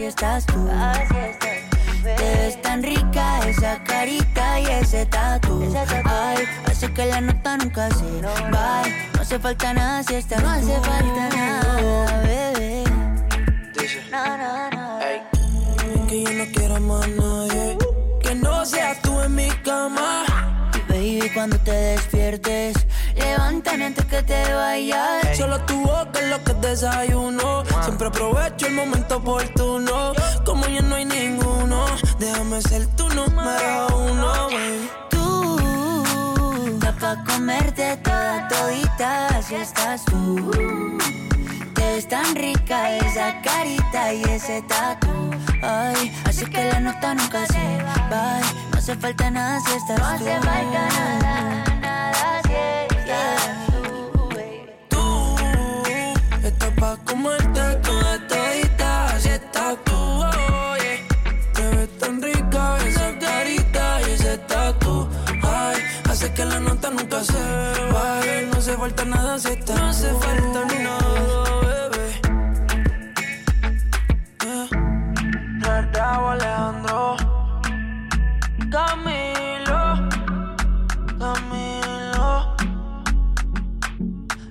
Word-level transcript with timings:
así 0.00 0.06
estás 0.06 0.46
tú. 0.46 0.66
Te 2.02 2.14
ves 2.14 2.62
tan 2.62 2.82
rica 2.82 3.40
esa 3.46 3.82
carita 3.84 4.60
y 4.60 4.66
ese 4.66 5.04
tatu. 5.06 5.62
Ay, 6.06 6.44
hace 6.64 6.92
que 6.92 7.06
la 7.06 7.20
nota 7.20 7.58
nunca 7.58 7.90
se 7.90 8.22
va. 8.22 8.82
No 9.14 9.20
hace 9.20 9.38
falta 9.38 9.74
nada 9.74 10.02
si 10.02 10.14
estás 10.14 10.42
No 10.42 10.50
hace 10.50 10.80
falta 10.80 11.28
nada, 11.36 12.22
bebé. 12.22 12.84
No, 14.10 14.38
no, 14.38 14.70
no. 14.70 16.06
Que 16.08 16.22
yo 16.22 16.32
no 16.32 16.44
quiero 16.52 16.80
más 16.80 17.08
nadie. 17.08 17.78
Que 18.22 18.34
no 18.34 18.64
seas 18.64 19.00
tú 19.02 19.20
en 19.20 19.34
mi 19.34 19.50
cama. 19.62 20.24
Baby, 20.88 21.30
cuando 21.34 21.58
te 21.58 21.72
despiertes, 21.72 22.74
levántame 23.30 23.86
antes 23.86 24.04
que 24.06 24.22
te 24.22 24.54
vayas. 24.54 25.36
Solo 25.36 25.58
tu 25.60 25.76
boca 25.80 26.18
es 26.22 26.28
lo 26.28 26.38
que 26.44 26.54
desayuno. 26.54 27.64
Siempre 27.84 28.08
aprovecho 28.08 28.66
el 28.66 28.74
momento 28.74 29.16
oportuno. 29.16 30.12
Como 30.44 30.66
ya 30.66 30.82
no 30.82 30.94
hay 30.96 31.04
ninguno, 31.04 31.84
déjame 32.18 32.60
ser 32.62 32.86
tu 32.98 33.08
número 33.08 33.86
uno. 34.10 34.32
Tú, 35.10 35.24
da 36.80 36.92
pa' 36.92 37.16
comerte 37.24 37.96
toda 37.98 38.48
todita, 38.48 39.42
si 39.42 39.54
estás 39.54 40.04
tú. 40.04 40.50
Te 41.74 41.82
ves 41.92 42.08
tan 42.08 42.34
rica 42.34 42.96
esa 42.98 43.40
carita 43.42 44.12
y 44.12 44.22
ese 44.24 44.62
tatu. 44.62 45.14
Ay, 45.62 46.12
así 46.24 46.44
que 46.46 46.64
la 46.64 46.80
nota 46.80 47.14
nunca 47.14 47.46
se 47.46 47.64
va. 48.10 48.40
No 48.70 48.78
hace 48.78 48.96
falta 48.96 49.30
nada 49.30 49.60
si 49.60 49.72
estás 49.76 49.96
tú. 49.96 50.02
No 50.02 50.08
hace 50.08 50.34
falta 50.40 50.82
nada 51.22 51.69
se 67.24 67.84
vaya. 67.92 68.42
No 68.50 68.58
hace 68.58 68.76
falta 68.76 69.04
nada 69.04 69.38
si 69.38 69.48
estás 69.48 69.78
No 69.78 69.86
hace 69.88 70.10
falta 70.14 70.64
nada, 70.84 71.60
bebé. 71.62 72.20
Yeah. 74.44 75.90
Raúl 75.92 76.32
Alejandro 76.32 77.16
Camilo 78.70 80.08
Camilo 81.18 82.56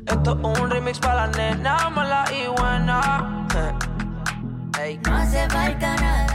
Esto 0.06 0.32
es 0.32 0.60
un 0.60 0.70
remix 0.70 1.00
para 1.00 1.28
la 1.28 1.38
nena 1.38 1.90
mala 1.90 2.26
y 2.32 2.48
buena 2.48 3.48
Ey. 4.80 5.00
No 5.06 5.16
hace 5.16 5.50
falta 5.50 5.96
nada 5.96 6.29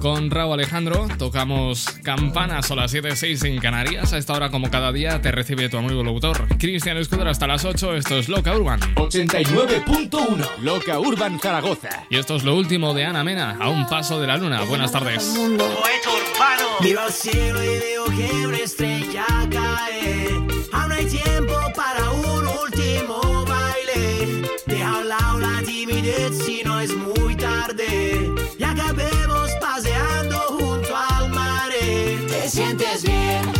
Con 0.00 0.30
Raúl 0.30 0.54
Alejandro 0.54 1.08
tocamos 1.18 1.84
campanas 2.02 2.70
a 2.70 2.74
las 2.74 2.94
7.06 2.94 3.46
en 3.46 3.58
Canarias. 3.60 4.14
A 4.14 4.18
esta 4.18 4.32
hora, 4.32 4.50
como 4.50 4.70
cada 4.70 4.92
día, 4.92 5.20
te 5.20 5.30
recibe 5.30 5.68
tu 5.68 5.76
amigo 5.76 6.02
locutor 6.02 6.48
Cristian 6.58 6.96
Escudero 6.96 7.28
hasta 7.28 7.46
las 7.46 7.66
8. 7.66 7.96
Esto 7.96 8.18
es 8.18 8.30
Loca 8.30 8.56
Urban. 8.56 8.80
89.1 8.94 10.58
Loca 10.62 10.98
Urban 10.98 11.38
Zaragoza. 11.38 12.06
Y 12.08 12.16
esto 12.16 12.36
es 12.36 12.44
lo 12.44 12.56
último 12.56 12.94
de 12.94 13.04
Ana 13.04 13.22
Mena, 13.24 13.58
a 13.60 13.68
un 13.68 13.86
paso 13.88 14.18
de 14.20 14.26
la 14.26 14.38
luna. 14.38 14.62
Buenas 14.62 14.90
tardes. 14.90 15.38
Miro 16.80 17.00
al 17.02 17.12
cielo 17.12 17.62
y 17.62 17.78
veo 17.78 18.04
que 18.06 18.46
sientes 33.00 33.59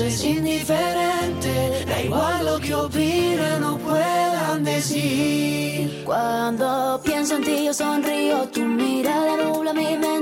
Es 0.00 0.24
indiferente. 0.24 1.84
Da 1.86 2.02
igual 2.02 2.44
lo 2.44 2.58
que 2.58 2.74
opinen 2.74 3.64
o 3.64 3.78
puedan 3.78 4.64
decir. 4.64 6.02
Cuando 6.04 7.00
pienso 7.04 7.36
en 7.36 7.44
ti 7.44 7.64
yo 7.64 7.74
sonrío, 7.74 8.48
tu 8.48 8.62
mirada 8.62 9.36
nubla 9.36 9.72
mi 9.72 9.96
mente, 9.96 10.15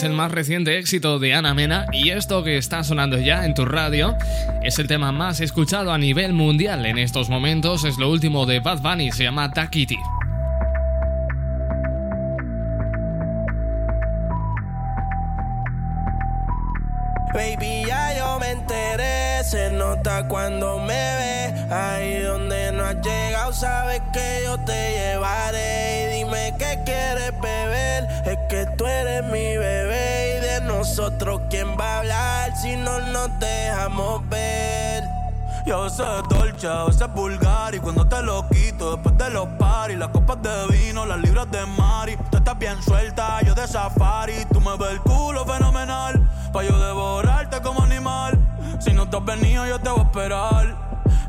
es 0.00 0.04
el 0.04 0.12
más 0.14 0.32
reciente 0.32 0.78
éxito 0.78 1.18
de 1.18 1.34
Ana 1.34 1.52
Mena 1.52 1.84
y 1.92 2.08
esto 2.08 2.42
que 2.42 2.56
está 2.56 2.82
sonando 2.84 3.18
ya 3.18 3.44
en 3.44 3.52
tu 3.52 3.66
radio 3.66 4.16
es 4.62 4.78
el 4.78 4.86
tema 4.86 5.12
más 5.12 5.40
escuchado 5.40 5.92
a 5.92 5.98
nivel 5.98 6.32
mundial 6.32 6.86
en 6.86 6.96
estos 6.96 7.28
momentos. 7.28 7.84
Es 7.84 7.98
lo 7.98 8.10
último 8.10 8.46
de 8.46 8.60
Bad 8.60 8.80
Bunny, 8.80 9.12
se 9.12 9.24
llama 9.24 9.52
Takiti. 9.52 9.98
Baby, 17.34 17.84
ya 17.86 18.16
yo 18.16 18.38
me 18.40 18.52
enteré. 18.52 19.44
Se 19.44 19.70
nota 19.70 20.26
cuando 20.28 20.78
me 20.78 20.94
ve. 20.94 21.74
Ahí 21.74 22.22
donde 22.22 22.49
llegado, 23.02 23.52
sabes 23.52 24.02
que 24.12 24.42
yo 24.44 24.58
te 24.58 24.92
llevaré. 24.92 26.04
Y 26.04 26.18
dime 26.18 26.54
qué 26.58 26.80
quieres 26.84 27.32
beber, 27.40 28.08
es 28.24 28.38
que 28.48 28.66
tú 28.76 28.86
eres 28.86 29.24
mi 29.24 29.56
bebé. 29.56 30.36
Y 30.36 30.40
de 30.40 30.60
nosotros, 30.62 31.42
¿quién 31.50 31.76
va 31.78 31.94
a 31.94 31.98
hablar 31.98 32.56
si 32.56 32.76
no 32.76 32.98
nos 33.00 33.38
dejamos 33.38 34.28
ver? 34.28 35.04
Yo 35.66 35.88
sé 35.90 36.04
dolce, 36.28 36.66
a 36.66 36.84
veces 36.84 37.12
vulgar. 37.12 37.74
Y 37.74 37.80
cuando 37.80 38.06
te 38.06 38.22
lo 38.22 38.48
quito 38.48 38.96
después 38.96 39.16
de 39.18 39.30
los 39.30 39.46
paris 39.58 39.98
Las 39.98 40.08
copas 40.08 40.38
de 40.42 40.66
vino, 40.68 41.04
las 41.06 41.18
libras 41.20 41.50
de 41.50 41.64
mari. 41.66 42.16
Tú 42.30 42.38
estás 42.38 42.58
bien 42.58 42.82
suelta, 42.82 43.40
yo 43.42 43.54
de 43.54 43.66
safari. 43.66 44.44
Tú 44.52 44.60
me 44.60 44.76
ves 44.76 44.92
el 44.92 45.00
culo 45.00 45.44
fenomenal. 45.44 46.28
Pa' 46.52 46.62
yo 46.62 46.78
devorarte 46.78 47.60
como 47.60 47.82
animal. 47.82 48.38
Si 48.80 48.92
no 48.92 49.08
te 49.08 49.16
has 49.18 49.24
venido 49.24 49.66
yo 49.66 49.78
te 49.78 49.90
voy 49.90 50.00
a 50.00 50.02
esperar 50.02 50.89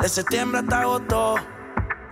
De 0.00 0.08
septiembre 0.08 0.60
hasta 0.60 0.80
agosto. 0.80 1.34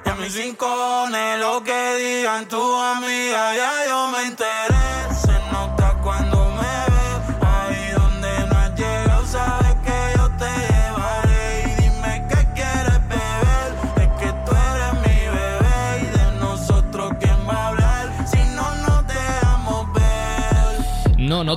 Y 0.05 0.08
a 0.08 0.14
mis 0.16 0.34
rincones, 0.34 1.40
lo 1.40 1.62
que 1.62 1.94
digan 1.96 2.46
tu 2.46 2.61
amiga, 2.76 3.55
ya 3.55 3.87
yo 3.88 4.08
me 4.08 4.22
enteré. 4.26 5.13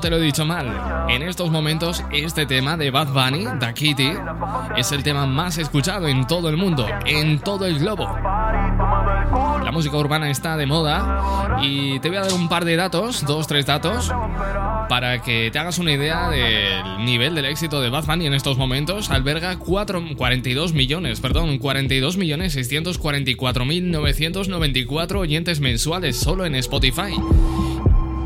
Lo 0.09 0.17
he 0.17 0.21
dicho 0.21 0.45
mal. 0.45 1.07
En 1.09 1.23
estos 1.23 1.49
momentos, 1.49 2.03
este 2.11 2.45
tema 2.45 2.77
de 2.77 2.91
Bad 2.91 3.07
Bunny, 3.07 3.45
Da 3.59 3.73
Kitty, 3.73 4.11
es 4.75 4.91
el 4.91 5.03
tema 5.03 5.25
más 5.25 5.57
escuchado 5.57 6.07
en 6.07 6.27
todo 6.27 6.49
el 6.49 6.57
mundo, 6.57 6.87
en 7.05 7.39
todo 7.39 7.65
el 7.65 7.79
globo. 7.79 8.07
La 9.63 9.71
música 9.71 9.97
urbana 9.97 10.29
está 10.29 10.55
de 10.55 10.65
moda 10.65 11.59
y 11.61 11.99
te 11.99 12.09
voy 12.09 12.17
a 12.17 12.21
dar 12.21 12.33
un 12.33 12.47
par 12.47 12.65
de 12.65 12.75
datos, 12.75 13.25
dos, 13.25 13.47
tres 13.47 13.65
datos, 13.65 14.13
para 14.89 15.21
que 15.21 15.51
te 15.51 15.59
hagas 15.59 15.79
una 15.79 15.91
idea 15.91 16.29
del 16.29 17.05
nivel 17.05 17.35
del 17.35 17.45
éxito 17.45 17.81
de 17.81 17.89
Bad 17.89 18.05
Bunny 18.05 18.27
en 18.27 18.33
estos 18.33 18.57
momentos. 18.57 19.09
Alberga 19.09 19.57
4, 19.57 20.03
42 20.15 20.73
millones, 20.73 21.19
perdón, 21.19 21.57
42 21.57 22.17
millones 22.17 22.53
644 22.53 23.65
mil 23.65 23.91
994 23.91 25.19
oyentes 25.19 25.59
mensuales 25.59 26.17
solo 26.17 26.45
en 26.45 26.55
Spotify. 26.55 27.13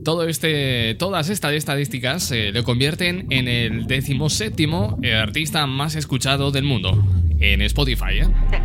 todo 0.04 0.28
este, 0.28 0.94
todas 0.96 1.30
estas 1.30 1.54
estadísticas 1.54 2.30
eh, 2.32 2.52
le 2.52 2.64
convierten 2.64 3.28
en 3.32 3.48
el 3.48 3.88
decimoséptimo 3.88 5.00
eh, 5.02 5.16
artista 5.16 5.66
más 5.66 5.96
escuchado 5.96 6.52
del 6.52 6.64
mundo 6.64 7.04
en 7.40 7.64
Spotify. 7.64 8.20
¿eh? 8.20 8.28
Me 8.28 8.60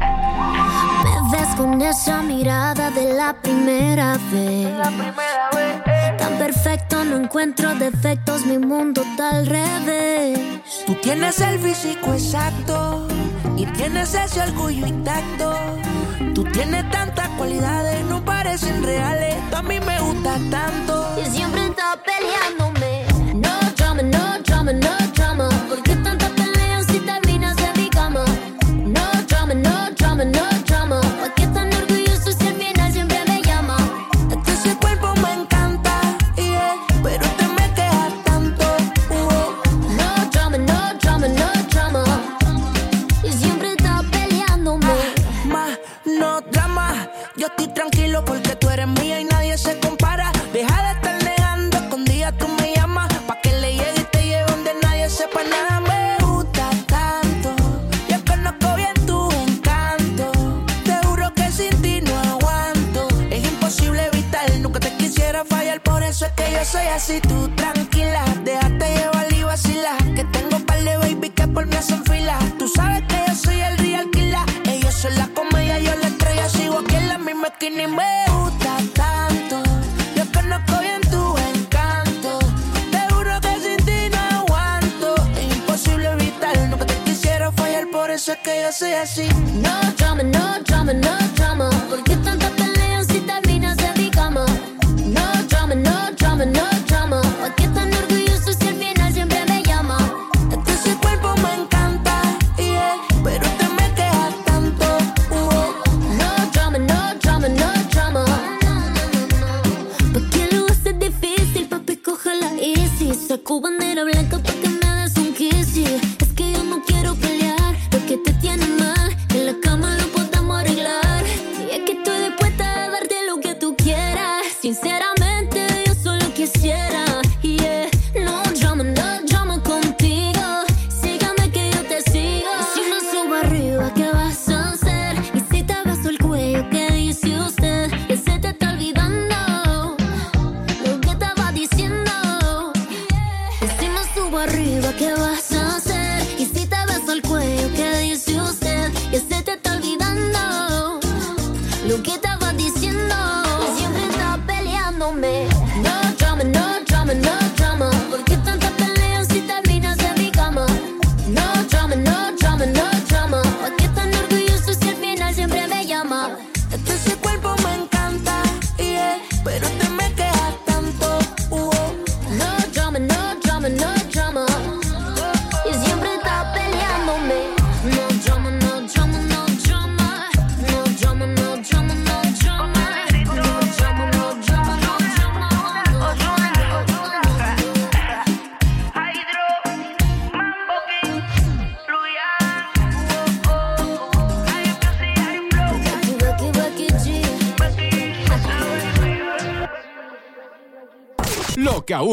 ves 1.33 1.49
con 1.57 1.81
esa 1.81 2.23
mirada 2.23 2.91
de 2.91 3.15
la 3.15 3.41
primera 3.41 4.19
vez. 4.31 4.69
La 4.77 4.89
primera 4.89 5.49
vez. 5.55 5.81
Tan 6.19 6.37
perfecto, 6.39 7.03
no 7.05 7.17
encuentro 7.17 7.75
defectos, 7.75 8.45
mi 8.45 8.59
mundo 8.59 9.03
está 9.03 9.39
al 9.39 9.47
revés. 9.47 10.39
Tú 10.87 10.95
tienes 11.03 11.41
el 11.41 11.59
físico 11.59 12.13
exacto 12.13 13.09
y 13.57 13.67
tienes 13.67 14.15
ese 14.15 14.41
orgullo 14.43 14.87
intacto. 14.87 15.55
Tú 16.35 16.45
tienes 16.45 16.89
tantas 16.91 17.29
cualidades, 17.31 18.05
no 18.05 18.25
parecen 18.25 18.83
reales. 18.83 19.37
Tú 19.51 19.57
a 19.57 19.63
mí 19.63 19.81
me 19.81 20.01
gusta 20.01 20.39
tanto. 20.51 21.17
Y 21.21 21.31
siempre 21.31 21.67
estás 21.67 21.97
peleándome. 22.05 22.76
Eso 88.69 88.87
es 88.87 89.15
que 89.15 89.29
yo 89.29 89.86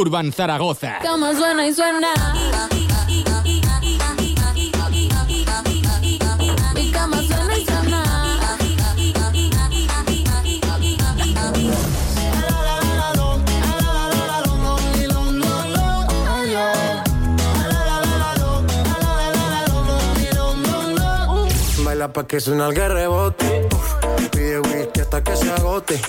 Urban 0.04 0.34
Zaragoza. 0.34 1.00
Como 1.02 1.34
suena 1.34 1.66
y 1.66 1.74
suena. 1.74 2.10
Mi 6.76 6.92
cama 6.92 7.18
suena 7.24 7.58
y 7.58 7.66
suena. 7.66 8.04
Baila 21.86 22.12
pa' 22.12 22.28
que 22.28 22.42
suena 22.42 22.68
el 22.68 22.76
rebote. 22.76 23.70
Pide 24.34 24.60
whisky 24.60 25.00
hasta 25.00 25.24
que 25.24 25.38
se 25.38 25.50
agote 25.50 26.02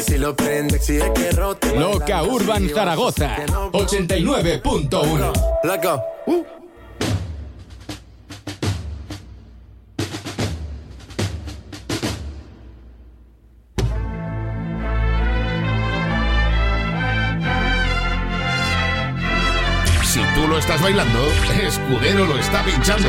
si 0.00 0.18
lo 0.18 0.34
prende, 0.34 0.76
exige 0.76 1.12
que 1.12 1.30
rote. 1.32 1.74
Loca 1.76 2.22
Urban 2.22 2.68
Zaragoza, 2.68 3.36
89.1. 3.72 5.32
Loco. 5.64 6.02
Uh. 6.26 6.44
Si 20.04 20.20
tú 20.34 20.46
lo 20.48 20.58
estás 20.58 20.82
bailando, 20.82 21.20
Escudero 21.62 22.24
lo 22.26 22.38
está 22.38 22.64
pinchando. 22.64 23.08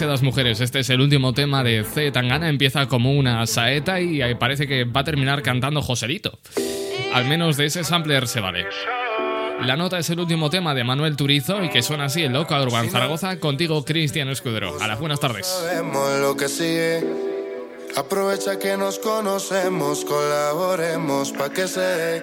Demasiadas 0.00 0.22
mujeres. 0.22 0.60
Este 0.62 0.78
es 0.78 0.88
el 0.88 1.02
último 1.02 1.34
tema 1.34 1.62
de 1.62 1.84
C. 1.84 2.10
Tangana. 2.10 2.48
Empieza 2.48 2.86
como 2.86 3.12
una 3.12 3.46
saeta 3.46 4.00
y 4.00 4.34
parece 4.36 4.66
que 4.66 4.84
va 4.84 5.02
a 5.02 5.04
terminar 5.04 5.42
cantando 5.42 5.82
Joselito. 5.82 6.38
Al 7.12 7.26
menos 7.26 7.58
de 7.58 7.66
ese 7.66 7.84
sampler 7.84 8.26
se 8.26 8.40
vale. 8.40 8.64
La 9.60 9.76
nota 9.76 9.98
es 9.98 10.08
el 10.08 10.18
último 10.20 10.48
tema 10.48 10.74
de 10.74 10.84
Manuel 10.84 11.16
Turizo 11.16 11.62
y 11.62 11.68
que 11.68 11.82
suena 11.82 12.06
así 12.06 12.22
en 12.22 12.32
Loca 12.32 12.62
Urban 12.62 12.88
Zaragoza. 12.88 13.38
Contigo, 13.40 13.84
Cristian 13.84 14.30
Escudero. 14.30 14.80
A 14.80 14.86
las 14.86 14.98
buenas 14.98 15.20
tardes. 15.20 15.46
Sabemos 15.46 16.18
lo 16.20 16.34
que 16.34 16.48
sigue. 16.48 17.04
Aprovecha 17.94 18.58
que 18.58 18.78
nos 18.78 18.98
conocemos, 19.00 20.06
colaboremos 20.06 21.32
pa' 21.32 21.50
que 21.50 21.68
se 21.68 22.22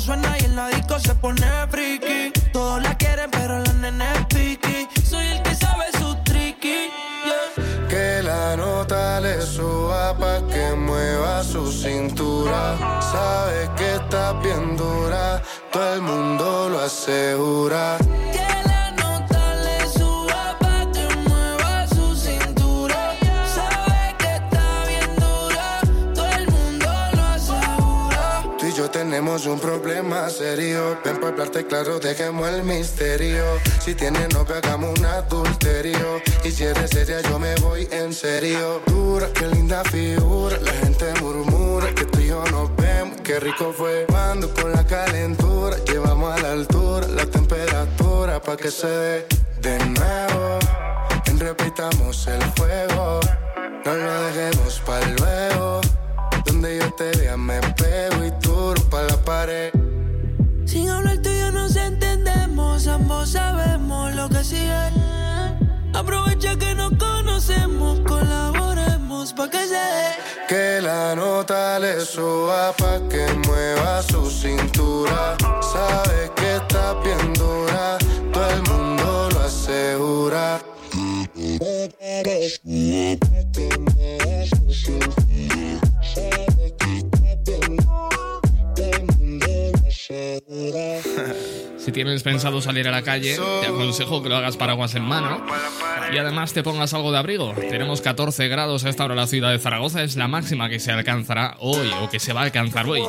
suena 0.00 0.36
y 0.40 0.44
en 0.46 0.56
la 0.56 0.68
disco 0.68 0.98
se 0.98 1.14
pone 1.14 1.46
friki. 1.68 2.32
Todos 2.52 2.82
la 2.82 2.96
quieren, 2.96 3.30
pero 3.30 3.58
la 3.58 3.72
nene 3.74 4.04
es 4.14 4.26
piqui. 4.26 4.88
Soy 5.04 5.26
el 5.26 5.42
que 5.42 5.54
sabe 5.54 5.84
su 5.98 6.14
tricky. 6.24 6.90
Que 7.88 8.22
la 8.22 8.56
nota 8.56 9.20
le 9.20 9.40
suba 9.42 10.16
pa' 10.16 10.40
que 10.52 10.74
mueva 10.74 11.44
su 11.44 11.70
cintura. 11.70 12.76
Sabe 13.12 13.70
que 13.76 13.96
está 13.96 14.32
bien 14.34 14.76
dura, 14.76 15.42
todo 15.70 15.94
el 15.94 16.02
mundo 16.02 16.68
lo 16.70 16.80
asegura. 16.80 17.49
Tenemos 29.40 29.46
un 29.46 29.60
problema 29.60 30.28
serio. 30.28 30.98
Ven 31.04 31.16
para 31.16 31.28
hablarte 31.28 31.66
claro, 31.66 31.98
dejemos 31.98 32.48
el 32.48 32.62
misterio. 32.62 33.44
Si 33.80 33.94
tienes 33.94 34.32
novio, 34.34 34.56
hagamos 34.56 34.98
un 34.98 35.04
adulterio. 35.04 36.20
Y 36.44 36.50
si 36.50 36.64
eres 36.64 36.90
seria, 36.90 37.20
yo 37.22 37.38
me 37.38 37.54
voy 37.56 37.88
en 37.90 38.12
serio. 38.12 38.82
Dura, 38.86 39.28
qué 39.32 39.46
linda 39.46 39.82
figura. 39.84 40.56
La 40.60 40.72
gente 40.72 41.06
murmura 41.20 41.94
que 41.94 42.04
tú 42.04 42.20
y 42.20 42.26
yo 42.28 42.44
nos 42.50 42.74
vemos. 42.76 43.20
Qué 43.22 43.40
rico 43.40 43.72
fue 43.72 44.06
cuando 44.08 44.52
con 44.54 44.72
la 44.72 44.84
calentura. 44.84 45.76
Llevamos 45.86 46.38
a 46.38 46.42
la 46.42 46.52
altura 46.52 47.06
la 47.08 47.26
temperatura 47.26 48.40
pa' 48.40 48.56
que 48.56 48.70
se 48.70 48.88
dé 48.88 49.26
de 49.60 49.78
nuevo. 49.86 50.58
Repitamos 51.38 52.26
el 52.26 52.42
fuego. 52.56 53.20
No 53.84 53.94
lo 53.94 54.22
dejemos 54.22 54.82
para 54.84 55.06
luego. 55.06 55.80
Donde 56.44 56.78
yo 56.78 56.92
te 56.94 57.10
vea 57.18 57.36
me 57.36 57.60
pego 57.60 58.24
y 58.24 58.29
pa' 58.90 59.02
la 59.02 59.16
pared. 59.16 59.72
Sin 60.66 60.88
hablar 60.88 61.18
tú 61.22 61.30
y 61.30 61.38
yo 61.40 61.50
nos 61.50 61.76
entendemos, 61.76 62.86
ambos 62.86 63.30
sabemos 63.30 64.14
lo 64.14 64.28
que 64.28 64.44
sigue. 64.44 64.90
Aprovecha 65.92 66.56
que 66.56 66.74
nos 66.74 66.92
conocemos, 66.96 68.00
colaboremos 68.00 69.32
pa' 69.32 69.50
que 69.50 69.66
se 69.66 69.74
dé. 69.74 70.08
Que 70.48 70.80
la 70.80 71.14
nota 71.14 71.78
le 71.78 72.00
suba 72.00 72.72
pa' 72.76 73.00
que 73.08 73.26
mueva 73.46 74.02
su 74.02 74.30
cintura. 74.30 75.36
Sabe 75.60 76.30
que 76.36 76.56
está 76.56 76.94
bien 77.02 77.32
dura, 77.34 77.98
todo 78.32 78.50
el 78.50 78.62
mundo 78.62 79.28
lo 79.32 79.40
asegura. 79.40 80.60
Tienes 92.04 92.22
pensado 92.22 92.62
salir 92.62 92.88
a 92.88 92.90
la 92.90 93.02
calle, 93.02 93.38
te 93.60 93.66
aconsejo 93.66 94.22
que 94.22 94.30
lo 94.30 94.36
hagas 94.36 94.56
paraguas 94.56 94.94
en 94.94 95.02
mano 95.02 95.44
y 96.10 96.16
además 96.16 96.54
te 96.54 96.62
pongas 96.62 96.94
algo 96.94 97.12
de 97.12 97.18
abrigo. 97.18 97.52
Tenemos 97.52 98.00
14 98.00 98.48
grados 98.48 98.86
a 98.86 98.88
esta 98.88 99.04
hora 99.04 99.12
en 99.12 99.20
la 99.20 99.26
ciudad 99.26 99.50
de 99.50 99.58
Zaragoza, 99.58 100.02
es 100.02 100.16
la 100.16 100.26
máxima 100.26 100.70
que 100.70 100.80
se 100.80 100.92
alcanzará 100.92 101.56
hoy 101.58 101.90
o 102.00 102.08
que 102.08 102.18
se 102.18 102.32
va 102.32 102.40
a 102.40 102.44
alcanzar 102.44 102.86
hoy. 102.86 103.02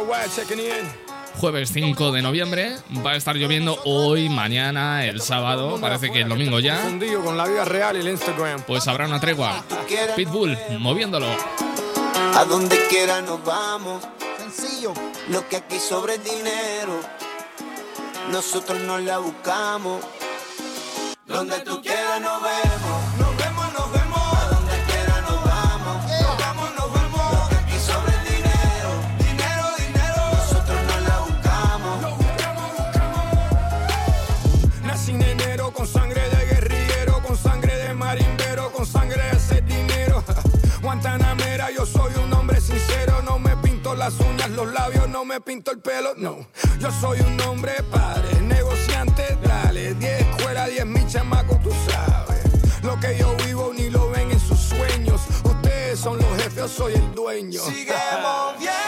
Jueves 1.36 1.71
5 1.71 2.12
de 2.12 2.21
noviembre, 2.21 2.75
va 3.06 3.12
a 3.12 3.15
estar 3.15 3.38
lloviendo 3.38 3.80
hoy, 3.86 4.27
mañana, 4.27 5.06
el 5.06 5.21
sábado, 5.21 5.80
parece 5.80 6.12
que 6.12 6.23
el 6.23 6.27
domingo 6.27 6.60
ya. 6.60 6.77
Pues 8.67 8.89
habrá 8.89 9.08
una 9.08 9.21
tregua. 9.21 9.63
Pitbull, 10.17 10.58
moviéndolo. 10.80 11.27
A 12.36 12.43
donde 12.43 12.77
quiera 12.89 13.21
nos 13.21 13.41
vamos. 13.45 14.04
Sencillo. 14.38 14.93
Lo 15.30 15.47
que 15.47 15.56
aquí 15.56 15.80
sobre 15.80 16.17
dinero. 16.17 16.99
Nosotros 18.31 18.79
no 18.79 18.97
la 18.97 19.17
buscamos. 19.17 20.01
Donde 21.27 21.59
tú 21.59 21.81
quieras 21.81 22.21
nos 22.21 22.41
vemos. 22.41 22.70
Las 43.95 44.19
uñas, 44.19 44.49
los 44.51 44.71
labios, 44.71 45.10
no 45.10 45.25
me 45.25 45.41
pinto 45.41 45.71
el 45.71 45.80
pelo, 45.80 46.13
no. 46.17 46.47
Yo 46.80 46.91
soy 46.91 47.19
un 47.21 47.39
hombre 47.41 47.73
padre, 47.91 48.41
negociante, 48.41 49.38
dale. 49.43 49.93
Diez 49.95 50.21
escuelas, 50.21 50.69
diez 50.69 50.86
mil 50.86 51.08
chamacos, 51.08 51.62
tú 51.62 51.71
sabes. 51.89 52.84
Lo 52.84 52.99
que 52.99 53.17
yo 53.17 53.36
vivo 53.45 53.71
ni 53.75 53.89
lo 53.89 54.10
ven 54.10 54.32
en 54.32 54.39
sus 54.39 54.60
sueños. 54.60 55.21
Ustedes 55.43 55.99
son 55.99 56.17
los 56.17 56.27
jefes, 56.38 56.56
yo 56.56 56.67
soy 56.67 56.93
el 56.93 57.13
dueño. 57.13 57.62
Sigue 57.62 57.93
moviendo, 58.21 58.80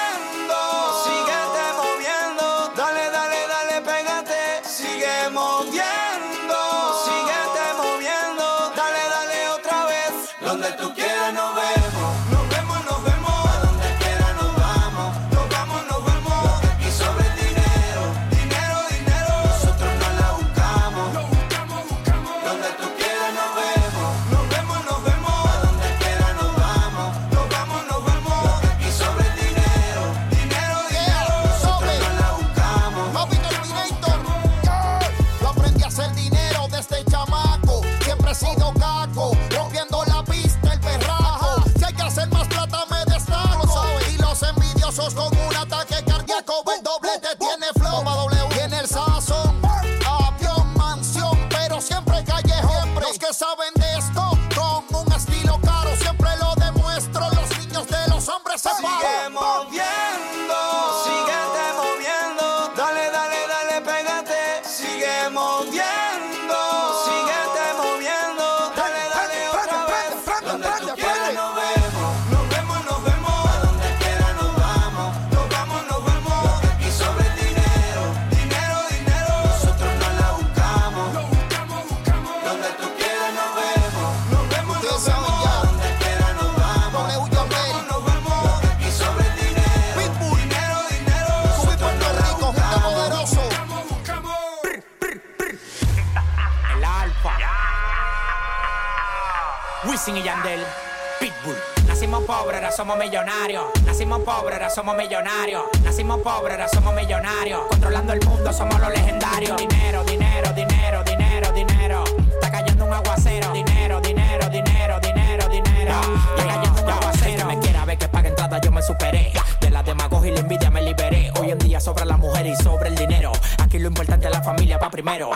pobres, 104.24 104.54
ahora 104.54 104.70
somos 104.70 104.96
millonarios. 104.96 105.64
Nacimos 105.84 106.20
pobres, 106.22 106.54
ahora 106.54 106.68
somos 106.68 106.94
millonarios. 106.96 107.62
Controlando 107.70 108.14
el 108.14 108.26
mundo, 108.26 108.52
somos 108.54 108.80
los 108.80 108.90
legendarios. 108.90 109.58
Dinero, 109.58 110.04
dinero, 110.04 110.54
dinero, 110.54 111.04
dinero, 111.04 111.52
dinero. 111.52 112.04
Está 112.34 112.52
cayendo 112.52 112.86
un 112.86 112.94
aguacero. 112.94 113.52
Dinero, 113.52 114.02
dinero, 114.02 114.50
dinero, 114.50 115.00
dinero, 115.00 115.48
dinero. 115.50 115.94
Está 116.36 116.48
cayendo 116.48 116.82
un 116.82 116.90
aguacero. 116.90 117.48
Que 117.48 117.56
me 117.56 117.60
quiera 117.60 117.86
ver 117.86 117.98
que 117.98 118.08
pague 118.08 118.30
entrada, 118.30 118.60
yo 118.62 118.72
me 118.72 118.82
superé. 118.82 119.34
De 119.60 119.70
la 119.70 119.84
demagogia 119.84 120.32
y 120.32 120.34
la 120.34 120.40
envidia 120.42 120.70
me 120.70 120.82
liberé. 120.82 121.32
Hoy 121.40 121.52
en 121.52 121.60
día 121.60 121.80
sobra 121.80 122.06
la 122.06 122.18
mujer 122.18 122.46
y 122.46 122.56
sobre 122.56 122.90
el 122.90 122.96
dinero. 122.96 123.32
Aquí 123.60 123.80
lo 123.80 123.88
importante 123.88 124.28
es 124.28 124.34
la 124.34 124.42
familia 124.44 124.78
va 124.78 124.90
primero. 124.90 125.32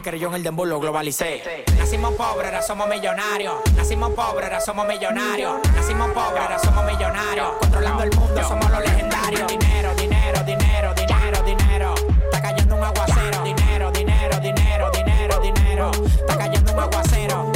Nadie 0.00 0.12
creyó 0.12 0.28
en 0.28 0.34
el 0.36 0.42
dembow, 0.42 0.64
lo 0.64 0.80
globalicé. 0.80 1.64
Nacimos 1.76 2.14
pobres, 2.14 2.46
ahora 2.46 2.62
somos 2.62 2.88
millonarios. 2.88 3.56
Nacimos 3.76 4.10
pobres, 4.12 4.44
ahora 4.44 4.60
somos 4.60 4.88
millonarios. 4.88 5.60
Nacimos 5.74 6.10
pobres, 6.12 6.42
ahora 6.42 6.58
somos 6.58 6.86
millonarios. 6.86 7.48
Controlando 7.60 8.02
el 8.04 8.10
mundo, 8.16 8.42
somos 8.48 8.70
los 8.70 8.80
legendarios. 8.80 9.46
Dinero, 9.46 9.94
dinero, 9.96 10.42
dinero, 10.44 10.94
dinero, 10.94 11.42
dinero. 11.42 11.94
Está 12.24 12.40
cayendo 12.40 12.76
un 12.76 12.82
aguacero. 12.82 13.44
Dinero, 13.44 13.90
dinero, 13.92 14.40
dinero, 14.40 14.90
dinero, 14.90 15.40
dinero. 15.40 15.90
Está 16.06 16.38
cayendo 16.38 16.72
un 16.72 16.80
aguacero. 16.80 17.52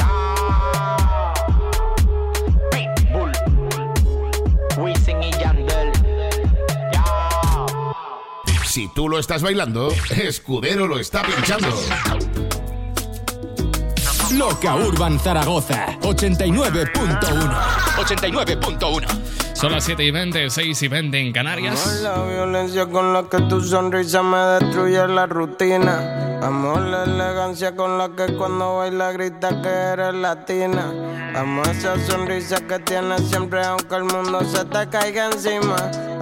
Pitbull, 2.69 3.31
Wisin 4.77 5.23
y 5.23 5.31
Yandel. 5.31 5.91
Si 8.65 8.87
tú 8.89 9.09
lo 9.09 9.17
estás 9.17 9.41
bailando, 9.41 9.89
Escudero 10.11 10.85
lo 10.85 10.99
está 10.99 11.23
pinchando. 11.23 11.75
Loca 14.37 14.75
Urban 14.75 15.17
Zaragoza 15.17 15.97
89.1 16.01 16.91
89.1 17.97 19.07
Son 19.53 19.71
las 19.71 19.85
7 19.85 20.03
y 20.03 20.11
20, 20.11 20.49
6 20.49 20.81
y 20.81 20.87
20 20.89 21.19
en 21.19 21.31
Canarias. 21.31 22.01
La 22.03 22.21
violencia 22.23 22.85
con 22.85 23.13
la 23.13 23.23
que 23.29 23.39
tu 23.43 23.61
sonrisa 23.61 24.21
me 24.23 24.37
destruye 24.37 25.07
la 25.07 25.25
rutina. 25.25 26.39
Amor, 26.41 26.81
la 26.81 27.05
elegancia 27.05 27.77
con 27.77 27.97
la 27.97 28.09
que 28.09 28.35
cuando 28.35 28.77
baila 28.77 29.13
grita 29.13 29.61
que 29.61 29.69
eres 29.69 30.13
latina. 30.13 30.91
Amo 31.33 31.63
esa 31.63 31.97
sonrisa 32.05 32.57
que 32.67 32.79
tienes 32.79 33.21
siempre 33.29 33.63
aunque 33.63 33.95
el 33.95 34.03
mundo 34.03 34.41
se 34.43 34.65
te 34.65 34.89
caiga 34.89 35.27
encima. 35.27 35.77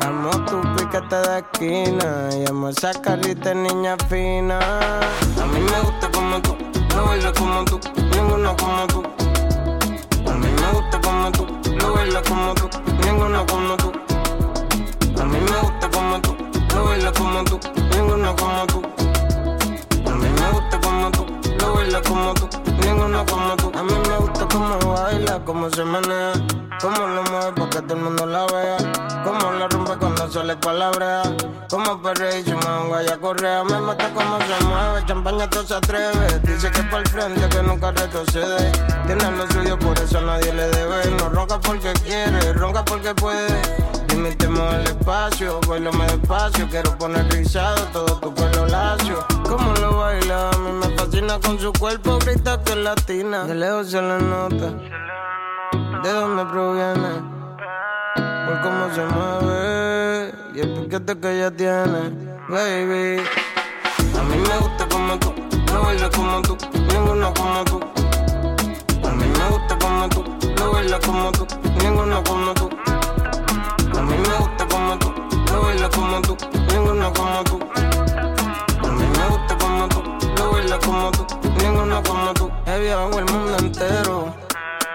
Amo 0.06 0.30
tu 0.46 0.62
piquete 0.76 1.16
de 1.16 1.40
esquina 1.40 2.30
y 2.32 2.48
amo 2.48 2.70
esa 2.70 2.94
carita 3.02 3.50
de 3.50 3.56
niña 3.56 3.98
fina. 4.08 4.60
A 4.60 5.46
mí 5.48 5.60
me 5.60 5.80
gusta 5.82 6.12
como 6.12 6.23
no 6.96 7.06
baila 7.06 7.32
como 7.34 7.66
tú, 7.66 7.80
ninguno 8.12 8.56
como 8.58 8.88
tú. 8.88 9.04
A 10.30 10.34
mí 10.34 10.48
me 10.48 10.72
gusta 10.74 11.02
como 11.02 11.32
tú, 11.32 11.48
no 11.76 11.94
baila 11.94 12.22
como 12.22 12.54
tú, 12.54 12.70
ninguno 13.04 13.46
como 13.48 13.78
tú. 13.78 13.92
A 15.20 15.26
mí 15.26 15.38
me 15.40 15.60
gusta 15.62 15.90
como 15.90 16.22
tú, 16.22 16.36
no 16.76 16.84
baila 16.86 17.12
como 17.12 17.44
tú, 17.44 17.60
ninguno 17.96 18.36
como 18.36 18.68
tú. 18.68 18.82
A 20.06 20.16
mí 20.16 20.30
me 20.40 20.52
gusta 20.52 20.80
como 20.82 21.12
tú, 21.12 21.26
no 21.60 21.74
baila 21.74 22.02
como 22.02 22.34
tú, 22.34 22.50
ninguno 22.86 23.26
como 23.26 23.56
tú. 23.56 23.72
A 23.78 23.84
mí 23.84 23.94
me 24.10 24.18
gusta 24.18 24.48
como 24.48 24.94
baila, 24.94 25.40
como 25.46 25.70
se 25.70 25.84
menea, 25.84 26.34
como 26.84 27.08
lo 27.08 27.24
mueve 27.24 27.54
para 27.54 27.70
que 27.70 27.82
todo 27.84 27.94
el 27.94 28.04
mundo 28.04 28.26
la 28.26 28.46
vea, 28.48 28.78
como 29.24 29.54
la 29.54 29.70
rompe 29.70 29.94
cuando 29.98 30.30
sale 30.30 30.54
pa' 30.58 30.74
la 30.74 30.92
brea, 30.92 31.24
como 31.70 32.02
perrea 32.02 32.40
y 32.40 32.44
su 32.44 32.58
vaya 32.90 33.18
correa, 33.20 33.64
me 33.64 33.80
mata 33.80 34.14
como 34.14 34.38
se 34.40 34.66
mueve, 34.66 35.06
champaña 35.06 35.50
todo 35.50 35.66
se 35.66 35.76
atreve, 35.76 36.40
dice 36.44 36.70
que 36.72 36.84
por 36.84 37.00
el 37.00 37.08
frente 37.08 37.48
que 37.48 37.64
nunca 37.64 37.92
retrocede, 37.92 38.70
tiene 39.06 39.32
lo 39.32 39.50
suyo 39.50 39.80
por 39.80 39.98
eso 39.98 40.20
nadie 40.20 40.52
le 40.52 40.68
debe, 40.68 41.06
no 41.18 41.30
ronca 41.30 41.58
porque 41.58 41.94
quiere, 42.04 42.52
ronca 42.52 42.84
porque 42.84 43.16
puede. 43.16 43.94
Limitemos 44.10 44.76
el 44.76 44.84
espacio, 44.84 45.60
bailame 45.68 46.06
despacio. 46.06 46.68
Quiero 46.70 46.96
poner 47.00 47.28
rizado 47.34 47.84
todo 47.92 48.20
tu 48.20 48.34
pelo 48.36 48.68
lacio. 48.68 49.26
Como 49.44 49.74
lo 49.76 49.98
baila, 49.98 50.52
a 50.52 50.58
mí 50.60 50.72
me 50.72 50.96
fascina 50.96 51.40
con 51.40 51.60
su 51.60 51.74
cuerpo, 51.74 52.20
grita 52.20 52.62
que 52.64 52.76
latina. 52.76 53.46
De 53.46 53.56
lejos 53.56 53.90
se 53.90 54.00
le 54.00 54.20
nota, 54.20 54.72
de 56.04 56.12
dónde 56.12 56.46
proviene, 56.46 57.10
por 58.46 58.62
cómo 58.62 58.94
se 58.94 59.06
mueve 59.06 60.34
y 60.54 60.60
el 60.60 60.74
piquete 60.74 61.18
que 61.18 61.32
ella 61.32 61.50
tiene, 61.50 62.12
baby. 62.50 63.24
A 64.20 64.24
mí 64.24 64.36
me 64.36 64.58
gusta 64.58 64.86
como 64.90 65.18
tú, 65.18 65.34
no 65.72 65.82
baila 65.82 66.10
como 66.10 66.42
tú, 66.42 66.58
ninguno 66.92 67.34
como 67.34 67.64
tú. 67.64 67.80
A 69.02 69.12
mí 69.12 69.26
me 69.26 69.50
gusta 69.50 69.78
como 69.80 70.10
tú, 70.10 70.24
no 70.58 70.72
baila 70.74 71.00
como 71.00 71.32
tú, 71.32 71.48
ninguno 71.82 72.24
como 72.26 72.54
tú. 72.54 72.70
A 73.98 74.02
mí 74.02 74.16
me 74.18 74.36
gusta 74.40 74.68
como 74.68 75.00
tú, 75.00 75.14
no 75.54 75.62
baila 75.62 75.90
como 75.90 76.22
tú, 76.22 76.38
ninguno 76.68 77.14
como 77.14 77.44
tú. 77.46 77.60
A 78.84 78.92
mí 78.92 79.06
me 79.18 79.28
gusta 79.30 79.58
como 79.58 79.88
tú, 79.88 80.04
no 80.38 80.52
baila 80.52 80.80
como 80.80 81.12
tú, 81.12 81.26
ninguno 81.64 82.04
como 82.04 82.34
tú. 82.34 82.52
He 82.66 82.80
viajado 82.82 83.20
el 83.20 83.26
mundo 83.26 83.58
entero. 83.58 84.43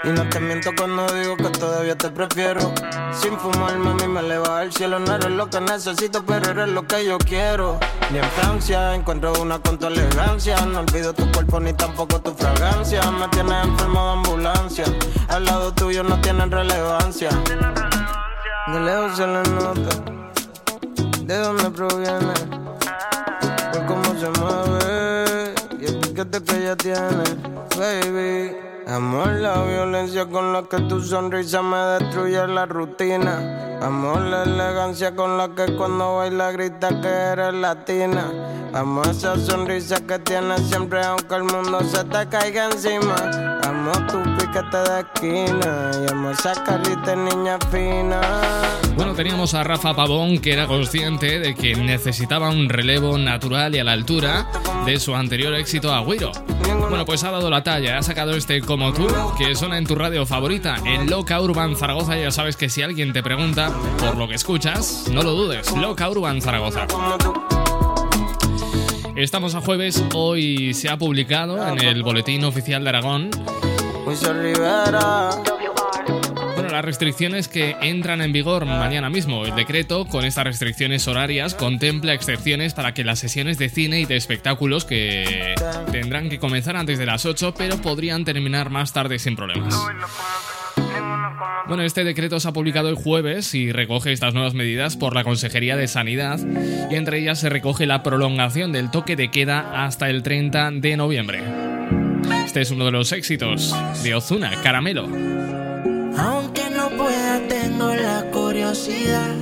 Y 0.05 0.09
no 0.09 0.29
te 0.29 0.41
miento 0.41 0.71
cuando 0.77 1.07
digo 1.15 1.37
que 1.37 1.51
todavía 1.51 1.97
te 1.97 2.11
prefiero. 2.11 2.73
Sin 3.13 3.39
fumar, 3.39 3.79
mami, 3.79 4.07
me 4.07 4.21
eleva 4.21 4.61
al 4.61 4.73
cielo. 4.73 4.99
No 4.99 5.15
eres 5.15 5.31
lo 5.31 5.51
que 5.51 5.61
necesito, 5.61 6.25
pero 6.25 6.51
eres 6.51 6.69
lo 6.69 6.87
que 6.87 7.05
yo 7.05 7.19
quiero. 7.19 7.79
Ni 8.11 8.19
en 8.19 8.31
Francia 8.31 8.95
encuentro 8.95 9.33
una 9.41 9.59
con 9.59 9.79
tu 9.79 9.87
elegancia. 9.87 10.57
No 10.67 10.81
olvido 10.81 11.13
tu 11.13 11.31
cuerpo 11.33 11.61
ni 11.61 11.73
tampoco 11.73 12.21
tu 12.21 12.33
fragancia. 12.35 13.03
Me 13.11 13.29
tienes 13.29 13.65
enfermo 13.65 14.05
de 14.05 14.13
ambulancia. 14.13 14.85
Al 15.29 15.45
lado 15.45 15.73
tuyo 15.75 16.03
no 16.03 16.21
tienen 16.21 16.51
relevancia. 16.51 17.31
De 18.69 18.81
lejos 18.81 19.17
se 19.17 19.27
le 19.27 19.43
nota 19.43 20.19
de 21.29 21.37
dónde 21.37 21.71
proviene, 21.71 22.33
por 23.71 23.85
cómo 23.85 24.19
se 24.19 24.31
mueve 24.41 25.55
y 25.79 25.85
el 25.85 26.01
piquete 26.01 26.43
que 26.43 26.57
ella 26.57 26.75
tiene, 26.75 27.25
baby. 27.77 28.68
Amor, 28.89 29.33
la 29.33 29.65
violencia 29.65 30.25
con 30.25 30.55
la 30.55 30.63
que 30.63 30.81
tu 30.89 30.99
sonrisa 31.03 31.61
me 31.61 31.77
destruye 31.77 32.47
la 32.47 32.65
rutina. 32.65 33.79
Amor, 33.83 34.23
la 34.23 34.45
elegancia 34.45 35.15
con 35.15 35.37
la 35.37 35.51
que 35.55 35.77
cuando 35.77 36.17
baila 36.17 36.53
grita 36.53 36.89
que 37.03 37.07
eres 37.07 37.53
latina. 37.53 38.33
Amo 38.73 39.03
esa 39.03 39.37
sonrisa 39.37 39.97
que 40.07 40.19
tienes 40.21 40.63
siempre 40.69 41.05
aunque 41.05 41.35
el 41.35 41.45
mundo 41.45 41.81
se 41.83 42.03
te 42.05 42.29
caiga 42.31 42.71
encima. 42.71 43.15
Amo 43.63 43.93
tu 44.07 44.38
de 44.63 45.01
esquina 45.01 45.93
y 46.03 47.17
niña 47.17 47.59
fina. 47.71 48.21
Bueno, 48.97 49.15
teníamos 49.15 49.55
a 49.55 49.63
Rafa 49.63 49.95
Pavón 49.95 50.39
que 50.39 50.53
era 50.53 50.67
consciente 50.67 51.39
de 51.39 51.55
que 51.55 51.77
necesitaba 51.77 52.51
un 52.51 52.69
relevo 52.69 53.19
natural 53.19 53.77
y 53.77 53.79
a 53.79 53.85
la 53.85 53.93
altura 53.93 54.49
de 54.85 54.99
su 54.99 55.15
anterior 55.15 55.55
éxito 55.55 55.95
Agüiro. 55.95 56.33
Bueno, 56.89 57.05
pues 57.05 57.23
ha 57.23 57.31
dado 57.31 57.51
la 57.51 57.63
talla, 57.63 57.99
ha 57.99 58.03
sacado 58.03 58.33
este 58.33 58.61
Como 58.61 58.93
tú, 58.93 59.07
que 59.39 59.55
suena 59.55 59.79
en 59.79 59.87
tu 59.87 59.95
radio 59.95 60.27
favorita, 60.27 60.77
en 60.85 61.09
Loca 61.09 61.41
Urban 61.41 61.77
Zaragoza. 61.77 62.17
Ya 62.17 62.33
sabes 62.33 62.57
que 62.57 62.69
si 62.69 62.83
alguien 62.83 63.13
te 63.13 63.23
pregunta 63.23 63.73
por 63.99 64.17
lo 64.17 64.27
que 64.27 64.35
escuchas, 64.35 65.05
no 65.13 65.23
lo 65.23 65.33
dudes, 65.33 65.71
Loca 65.77 66.11
Urban 66.11 66.43
Zaragoza. 66.43 66.87
Estamos 69.15 69.55
a 69.55 69.61
jueves, 69.61 70.03
hoy 70.15 70.75
se 70.75 70.89
ha 70.89 70.97
publicado 70.97 71.65
en 71.67 71.81
el 71.81 72.03
Boletín 72.03 72.45
Oficial 72.45 72.83
de 72.83 72.89
Aragón 72.89 73.31
bueno, 76.55 76.71
las 76.71 76.85
restricciones 76.85 77.47
que 77.49 77.77
entran 77.83 78.23
en 78.23 78.33
vigor 78.33 78.65
mañana 78.65 79.11
mismo. 79.11 79.45
El 79.45 79.55
decreto, 79.55 80.07
con 80.07 80.25
estas 80.25 80.45
restricciones 80.45 81.07
horarias, 81.07 81.55
contempla 81.55 82.15
excepciones 82.15 82.73
para 82.73 82.95
que 82.95 83.05
las 83.05 83.19
sesiones 83.19 83.59
de 83.59 83.69
cine 83.69 84.01
y 84.01 84.07
de 84.07 84.17
espectáculos 84.17 84.85
que 84.87 85.55
tendrán 85.93 86.31
que 86.31 86.39
comenzar 86.39 86.77
antes 86.77 86.99
de 86.99 87.05
las 87.07 87.27
8, 87.27 87.55
pero 87.57 87.77
podrían 87.79 88.25
terminar 88.25 88.71
más 88.71 88.95
tarde 88.95 89.19
sin 89.19 89.37
problemas. 89.37 89.79
Bueno, 91.67 91.83
este 91.83 92.03
decreto 92.03 92.41
se 92.41 92.49
ha 92.49 92.53
publicado 92.53 92.89
el 92.89 92.95
jueves 92.95 93.55
y 93.55 93.73
recoge 93.73 94.13
estas 94.13 94.33
nuevas 94.33 94.55
medidas 94.55 94.97
por 94.97 95.15
la 95.15 95.23
Consejería 95.23 95.77
de 95.77 95.87
Sanidad 95.87 96.41
y 96.91 96.95
entre 96.95 97.19
ellas 97.19 97.41
se 97.41 97.51
recoge 97.51 97.85
la 97.85 98.03
prolongación 98.03 98.73
del 98.73 98.91
toque 98.91 99.17
de 99.17 99.31
queda 99.31 99.85
hasta 99.85 100.09
el 100.09 100.23
30 100.23 100.71
de 100.73 100.97
noviembre. 100.97 101.68
Este 102.49 102.63
es 102.63 102.71
uno 102.71 102.87
de 102.87 102.93
los 102.93 103.13
éxitos 103.13 103.77
de 104.03 104.15
Ozuna, 104.15 104.51
Caramelo. 104.63 105.03
Aunque 106.17 106.71
no 106.71 106.89
pueda, 106.97 107.47
tengo 107.47 107.95
la 107.95 108.25
curiosidad. 108.33 109.37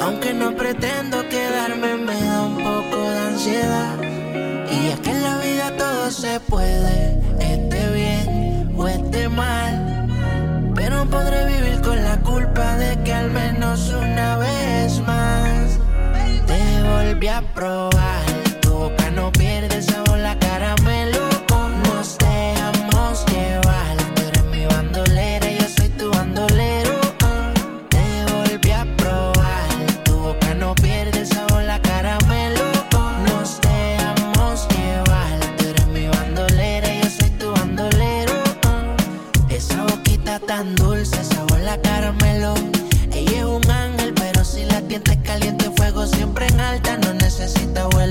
Aunque 0.00 0.32
no 0.32 0.54
pretendo 0.54 1.28
quedarme, 1.28 1.96
me 1.96 2.14
da 2.22 2.42
un 2.42 2.56
poco 2.58 3.10
de 3.10 3.18
ansiedad. 3.18 3.96
Y 4.00 4.92
es 4.92 5.00
que 5.00 5.10
en 5.10 5.22
la 5.24 5.38
vida 5.38 5.76
todo 5.76 6.08
se 6.12 6.38
puede, 6.38 7.20
esté 7.40 7.92
bien 7.92 8.72
o 8.76 8.86
esté 8.86 9.28
mal. 9.28 10.06
Pero 10.76 11.04
podré 11.06 11.46
vivir 11.46 11.80
con 11.80 12.00
la 12.00 12.16
culpa 12.20 12.76
de 12.76 13.02
que 13.02 13.12
al 13.12 13.32
menos 13.32 13.92
una 13.92 14.36
vez 14.36 15.00
más 15.00 15.80
te 16.46 16.82
volví 16.84 17.26
a 17.26 17.42
probar. 17.52 18.33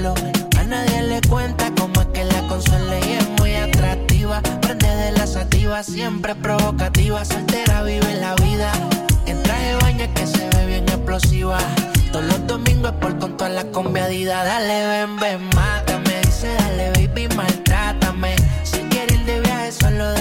A 0.06 0.64
nadie 0.66 1.02
le 1.04 1.22
cuenta 1.30 1.72
cómo 1.80 2.02
es 2.02 2.08
que 2.08 2.26
la 2.26 2.42
consuela 2.50 3.00
y 3.00 3.14
es 3.14 3.30
muy 3.40 3.56
atractiva. 3.56 4.42
Prende 4.60 4.88
de 4.88 5.14
la 5.14 5.26
sativa, 5.26 5.82
siempre 5.82 6.36
provocativa. 6.36 7.24
Soltera 7.24 7.84
vive 7.84 8.16
la 8.16 8.36
vida. 8.36 8.74
En 9.28 9.42
traje 9.44 9.76
baño 9.76 10.06
que 10.14 10.28
se 10.28 10.50
ve 10.50 10.66
bien 10.66 10.84
explosiva. 10.90 11.58
Todos 12.12 12.26
los 12.26 12.48
domingos 12.48 12.92
es 12.92 12.98
por 12.98 13.18
con 13.18 13.38
toda 13.38 13.50
la 13.50 13.64
combiadida. 13.72 14.44
Dale, 14.44 14.88
ven, 14.88 15.16
ven, 15.22 15.50
mátame. 15.56 16.20
Dice, 16.26 16.54
dale, 16.54 16.92
baby, 16.92 17.34
maltrátame. 17.38 18.36
Si 18.64 18.80
quieres 18.90 19.20
ir 19.20 19.26
de 19.26 19.40
viaje, 19.40 19.72
solo 19.72 20.13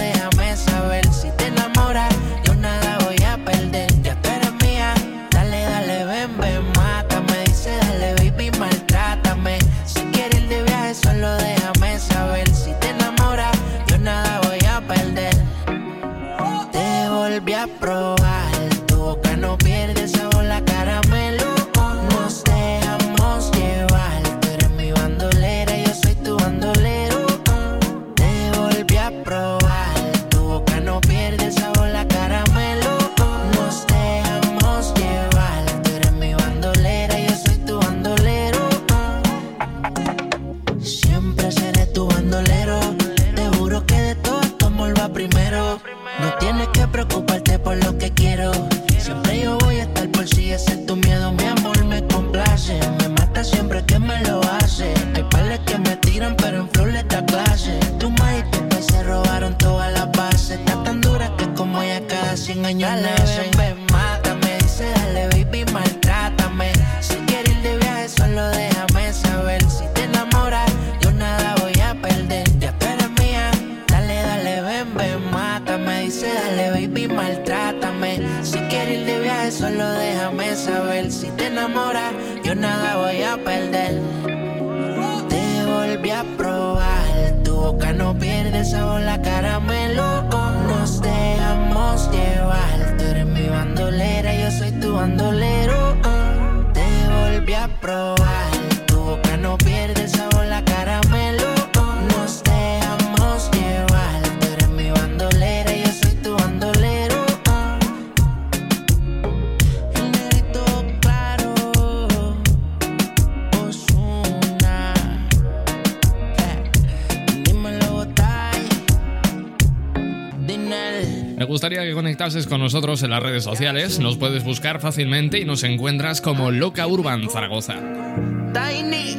conectases 122.23 122.47
con 122.47 122.61
nosotros 122.61 123.03
en 123.03 123.09
las 123.09 123.21
redes 123.21 123.43
sociales. 123.43 123.99
Nos 123.99 124.15
puedes 124.15 124.45
buscar 124.45 124.79
fácilmente 124.79 125.39
y 125.39 125.45
nos 125.45 125.61
encuentras 125.63 126.21
como 126.21 126.51
Loca 126.51 126.87
Urban 126.87 127.29
Zaragoza. 127.29 127.75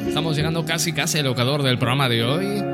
Estamos 0.09 0.37
llegando 0.37 0.65
casi 0.65 0.95
casi 0.95 1.19
al 1.19 1.27
locador 1.27 1.63
del 1.63 1.77
programa 1.77 2.09
de 2.09 2.25
hoy. 2.25 2.65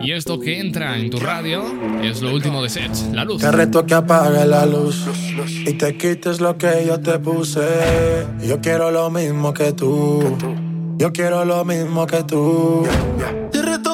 Y 0.00 0.12
esto 0.12 0.40
que 0.40 0.58
entra 0.58 0.96
en 0.96 1.10
tu 1.10 1.20
radio 1.20 1.62
es 2.02 2.22
lo 2.22 2.32
último 2.32 2.62
de 2.62 2.70
Sets, 2.70 3.10
la 3.12 3.26
luz. 3.26 3.42
Te 3.42 3.52
reto 3.52 3.84
que 3.84 3.92
apague 3.92 4.46
la 4.46 4.64
luz 4.64 5.04
y 5.66 5.74
te 5.74 5.98
quites 5.98 6.40
lo 6.40 6.56
que 6.56 6.84
yo 6.86 7.00
te 7.00 7.18
puse. 7.18 7.66
Yo 8.42 8.62
quiero 8.62 8.90
lo 8.90 9.10
mismo 9.10 9.52
que 9.52 9.72
tú. 9.72 10.38
Yo 10.96 11.12
quiero 11.12 11.44
lo 11.44 11.62
mismo 11.66 12.06
que 12.06 12.22
tú. 12.22 12.86
Te 13.52 13.60
reto 13.60 13.93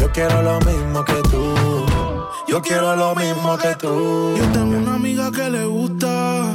Yo 0.00 0.10
quiero 0.12 0.42
lo 0.42 0.58
mismo 0.60 1.04
que 1.04 1.22
tú. 1.30 1.86
Yo 2.48 2.60
quiero 2.62 2.96
lo 2.96 3.14
mismo 3.14 3.56
que 3.58 3.74
tú. 3.76 4.34
Yo 4.36 4.44
tengo 4.52 4.78
una 4.78 4.94
amiga 4.94 5.30
que 5.30 5.50
le 5.50 5.64
gusta 5.66 6.50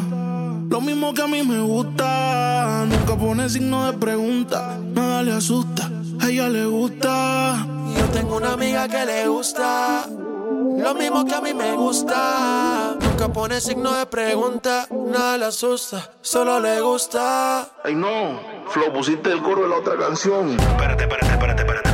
lo 0.75 0.81
mismo 0.81 1.13
que 1.13 1.21
a 1.21 1.27
mí 1.27 1.41
me 1.41 1.61
gusta. 1.61 2.85
Nunca 2.85 3.15
pone 3.15 3.47
signo 3.47 3.89
de 3.89 3.97
pregunta, 3.97 4.77
nada 4.77 5.23
le 5.23 5.31
asusta. 5.31 5.89
A 6.19 6.27
ella 6.27 6.49
le 6.49 6.65
gusta. 6.65 7.65
Yo 7.97 8.05
tengo 8.07 8.35
una 8.35 8.53
amiga 8.53 8.85
que 8.89 9.05
le 9.05 9.25
gusta. 9.27 10.05
Lo 10.09 10.93
mismo 10.93 11.23
que 11.23 11.33
a 11.33 11.39
mí 11.39 11.53
me 11.53 11.71
gusta. 11.77 12.97
Nunca 12.99 13.29
pone 13.29 13.61
signo 13.61 13.93
de 13.93 14.05
pregunta, 14.05 14.87
nada 14.91 15.37
le 15.37 15.45
asusta, 15.45 16.11
solo 16.19 16.59
le 16.59 16.81
gusta. 16.81 17.69
Ay 17.81 17.95
no, 17.95 18.41
Flo, 18.67 18.91
pusiste 18.91 19.31
el 19.31 19.41
coro 19.41 19.63
de 19.63 19.69
la 19.69 19.77
otra 19.77 19.95
canción. 19.95 20.59
Espérate, 20.59 21.03
espérate, 21.03 21.31
espérate, 21.31 21.61
espérate, 21.61 21.89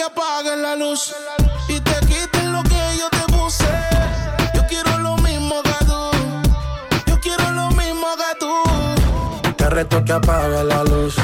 que 0.00 0.06
apagues 0.06 0.56
la 0.56 0.76
luz 0.76 1.14
y 1.68 1.78
te 1.78 1.92
quites 2.06 2.44
lo 2.44 2.62
que 2.62 2.80
yo 2.98 3.10
te 3.10 3.32
puse. 3.32 3.66
Yo 4.54 4.62
quiero 4.66 4.96
lo 4.98 5.16
mismo 5.18 5.62
que 5.62 5.84
tú. 5.84 6.10
Yo 7.06 7.20
quiero 7.20 7.50
lo 7.50 7.68
mismo 7.72 8.06
que 8.16 8.38
tú. 8.38 9.52
Te 9.56 9.68
reto 9.68 10.02
que 10.02 10.12
apague 10.12 10.64
la 10.64 10.84
luz 10.84 11.16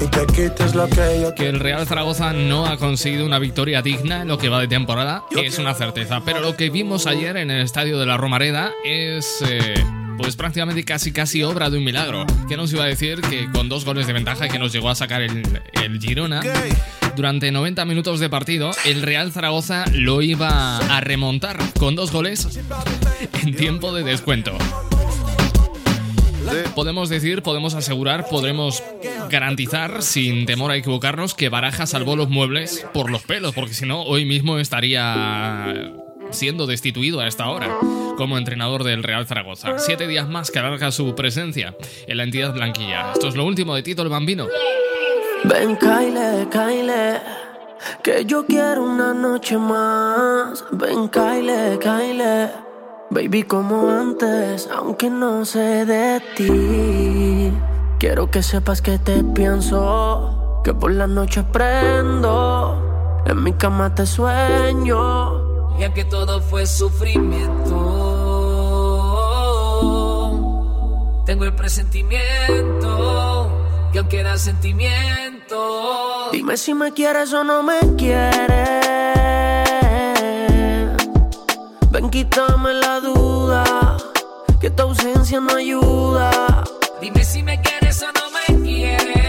y 0.00 0.06
te 0.06 0.26
quites 0.28 0.74
lo 0.74 0.88
que 0.88 1.20
yo 1.20 1.34
Que 1.34 1.48
el 1.48 1.60
Real 1.60 1.86
Zaragoza 1.86 2.32
no 2.32 2.66
ha 2.66 2.78
conseguido 2.78 3.26
una 3.26 3.38
victoria 3.38 3.82
digna 3.82 4.22
en 4.22 4.28
lo 4.28 4.38
que 4.38 4.48
va 4.48 4.60
de 4.60 4.68
temporada 4.68 5.24
es 5.36 5.58
una 5.58 5.74
certeza. 5.74 6.22
Pero 6.24 6.40
lo 6.40 6.56
que 6.56 6.70
vimos 6.70 7.06
ayer 7.06 7.36
en 7.36 7.50
el 7.50 7.60
estadio 7.60 7.98
de 7.98 8.06
la 8.06 8.16
Romareda 8.16 8.72
es. 8.82 9.42
eh, 9.46 9.74
pues 10.16 10.36
prácticamente 10.36 10.84
casi 10.84 11.12
casi 11.12 11.42
obra 11.42 11.70
de 11.70 11.78
un 11.78 11.84
milagro. 11.84 12.26
¿Qué 12.48 12.56
nos 12.56 12.72
iba 12.72 12.84
a 12.84 12.86
decir 12.86 13.20
que 13.20 13.50
con 13.50 13.68
dos 13.68 13.84
goles 13.84 14.06
de 14.06 14.12
ventaja 14.12 14.48
que 14.48 14.58
nos 14.58 14.72
llegó 14.72 14.90
a 14.90 14.94
sacar 14.94 15.22
el, 15.22 15.42
el 15.82 16.00
Girona, 16.00 16.42
durante 17.16 17.50
90 17.50 17.84
minutos 17.84 18.20
de 18.20 18.28
partido, 18.28 18.70
el 18.84 19.02
Real 19.02 19.32
Zaragoza 19.32 19.84
lo 19.92 20.22
iba 20.22 20.78
a 20.78 21.00
remontar 21.00 21.58
con 21.78 21.94
dos 21.94 22.12
goles 22.12 22.58
en 23.42 23.54
tiempo 23.54 23.94
de 23.94 24.04
descuento? 24.04 24.56
Podemos 26.74 27.08
decir, 27.08 27.42
podemos 27.42 27.74
asegurar, 27.74 28.28
podremos 28.28 28.82
garantizar, 29.30 30.02
sin 30.02 30.46
temor 30.46 30.70
a 30.70 30.76
equivocarnos, 30.76 31.34
que 31.34 31.48
Baraja 31.48 31.86
salvó 31.86 32.14
los 32.14 32.28
muebles 32.28 32.86
por 32.94 33.10
los 33.10 33.22
pelos, 33.22 33.54
porque 33.54 33.74
si 33.74 33.86
no, 33.86 34.02
hoy 34.02 34.24
mismo 34.24 34.58
estaría 34.58 35.92
siendo 36.30 36.66
destituido 36.66 37.20
a 37.20 37.26
esta 37.26 37.48
hora 37.48 37.78
como 38.16 38.38
entrenador 38.38 38.84
del 38.84 39.02
Real 39.02 39.26
Zaragoza. 39.26 39.78
Siete 39.78 40.06
días 40.06 40.28
más 40.28 40.50
que 40.50 40.58
alarga 40.58 40.90
su 40.90 41.14
presencia 41.14 41.76
en 42.06 42.16
la 42.16 42.24
entidad 42.24 42.52
blanquilla. 42.52 43.12
Esto 43.12 43.28
es 43.28 43.36
lo 43.36 43.44
último 43.44 43.74
de 43.74 43.82
Tito 43.82 44.02
el 44.02 44.08
Bambino. 44.08 44.46
Ven, 45.44 45.76
Kyle, 45.76 46.48
Kyle, 46.50 47.20
que 48.02 48.24
yo 48.24 48.46
quiero 48.46 48.82
una 48.82 49.14
noche 49.14 49.56
más. 49.58 50.64
Ven, 50.72 51.08
Kyle, 51.08 51.78
Kyle, 51.78 52.50
baby, 53.10 53.42
como 53.44 53.88
antes, 53.88 54.68
aunque 54.72 55.10
no 55.10 55.44
sé 55.44 55.84
de 55.84 56.20
ti. 56.36 57.52
Quiero 57.98 58.30
que 58.30 58.42
sepas 58.42 58.82
que 58.82 58.98
te 58.98 59.22
pienso, 59.22 60.60
que 60.64 60.74
por 60.74 60.92
las 60.92 61.08
noches 61.08 61.44
prendo, 61.52 63.22
en 63.26 63.42
mi 63.42 63.52
cama 63.52 63.94
te 63.94 64.04
sueño. 64.04 65.45
Y 65.78 65.84
aunque 65.84 66.04
todo 66.04 66.40
fue 66.40 66.66
sufrimiento, 66.66 67.76
tengo 71.26 71.44
el 71.44 71.54
presentimiento 71.54 73.50
que 73.92 73.98
aún 73.98 74.08
queda 74.08 74.38
sentimiento. 74.38 76.30
Dime 76.32 76.56
si 76.56 76.72
me 76.74 76.92
quieres 76.92 77.32
o 77.34 77.44
no 77.44 77.62
me 77.62 77.78
quieres. 77.96 78.68
Ven, 81.90 82.10
quítame 82.10 82.74
la 82.74 83.00
duda, 83.00 83.96
que 84.60 84.70
tu 84.70 84.82
ausencia 84.82 85.40
no 85.40 85.54
ayuda. 85.56 86.64
Dime 87.00 87.24
si 87.24 87.42
me 87.42 87.60
quieres 87.60 88.02
o 88.02 88.06
no 88.06 88.30
me 88.30 88.62
quieres. 88.62 89.25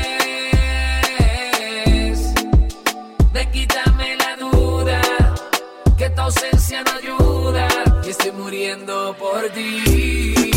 Ausencia 6.78 6.84
no 6.84 6.92
ayuda. 6.98 7.68
Y 8.06 8.10
estoy 8.10 8.32
muriendo 8.32 9.16
por 9.18 9.50
ti. 9.50 10.52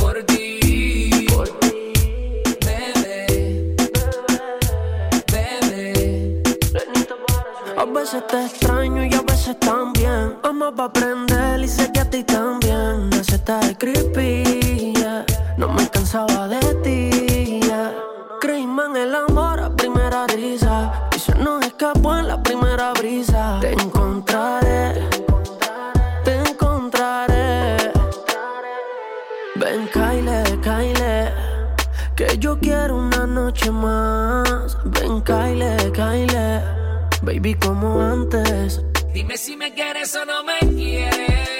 Por 0.00 0.18
ti. 0.24 1.26
Bebé. 2.64 3.76
Bebé. 5.32 6.42
A 7.76 7.84
veces 7.84 8.26
te 8.26 8.44
extraño 8.44 9.04
y 9.04 9.14
a 9.14 9.22
veces 9.22 9.58
también. 9.60 10.36
Pa' 10.76 10.86
aprender 10.86 11.60
y 11.60 11.68
sé 11.68 11.92
que 11.92 12.00
a 12.00 12.10
ti 12.10 12.24
también. 12.24 13.08
Me 13.10 13.18
está 13.18 13.60
de 13.60 13.76
creepy, 13.76 14.94
yeah. 14.94 15.24
No 15.56 15.68
me 15.68 15.88
cansaba 15.88 16.48
de 16.48 16.74
ti, 16.82 17.60
yeah. 17.60 17.94
Creímos 18.40 18.86
en 18.86 18.96
el 18.96 19.14
amor 19.14 19.60
a 19.60 19.70
primera 19.70 20.26
risa. 20.26 21.05
Noche 33.56 33.70
más. 33.70 34.76
Ven, 34.84 35.22
Kyle, 35.22 35.92
Kyle. 35.92 36.62
Baby, 37.22 37.54
como 37.54 38.00
antes. 38.00 38.82
Dime 39.12 39.36
si 39.36 39.56
me 39.56 39.72
quieres 39.72 40.14
o 40.14 40.24
no 40.24 40.44
me 40.44 40.58
quieres. 40.74 41.50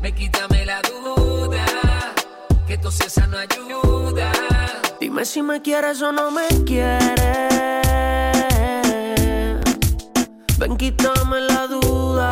Me 0.00 0.12
quítame 0.12 0.64
la 0.64 0.80
duda, 0.82 1.64
que 2.66 2.78
tu 2.78 2.86
ausencia 2.86 3.26
no 3.26 3.38
ayuda. 3.38 4.32
Dime 5.00 5.24
si 5.24 5.42
me 5.42 5.60
quieres 5.60 6.00
o 6.02 6.12
no 6.12 6.30
me 6.30 6.46
quieres. 6.64 7.16
Ven, 10.58 10.76
quítame 10.76 11.40
la 11.40 11.66
duda, 11.66 12.30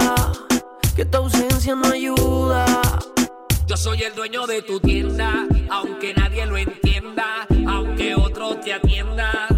que 0.94 1.04
tu 1.04 1.18
ausencia 1.18 1.74
no 1.74 1.88
ayuda. 1.88 2.64
Yo 3.66 3.76
soy 3.76 4.00
el 4.04 4.14
dueño 4.14 4.46
de 4.46 4.62
tu 4.62 4.78
tienda, 4.78 5.44
aunque 5.70 6.14
nadie 6.14 6.25
lo 6.46 6.56
entienda, 6.56 7.46
aunque 7.68 8.14
otro 8.14 8.56
te 8.56 8.72
atienda. 8.72 9.48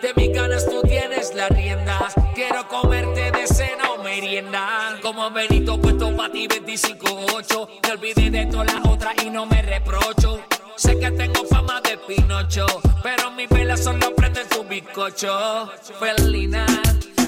De 0.00 0.12
mis 0.14 0.32
ganas 0.32 0.64
tú 0.66 0.82
tienes 0.82 1.34
la 1.34 1.48
rienda. 1.48 2.08
Quiero 2.34 2.66
comerte 2.68 3.30
de 3.32 3.46
cena 3.46 3.90
o 3.96 4.02
merienda. 4.02 4.98
Como 5.02 5.30
Benito 5.30 5.80
puesto 5.80 6.14
pa' 6.16 6.30
ti 6.30 6.46
25-8. 6.46 7.68
Me 7.82 7.90
olvidé 7.92 8.30
de 8.30 8.46
todas 8.46 8.72
las 8.72 8.86
otras 8.86 9.14
y 9.24 9.30
no 9.30 9.46
me 9.46 9.62
reprocho. 9.62 10.40
Sé 10.76 10.98
que 10.98 11.10
tengo 11.10 11.44
fama 11.46 11.80
de 11.80 11.96
Pinocho, 11.96 12.66
pero 13.02 13.30
mis 13.30 13.48
velas 13.48 13.82
solo 13.82 14.14
prenden 14.14 14.46
tu 14.48 14.62
bizcocho. 14.64 15.70
Felina, 15.98 16.66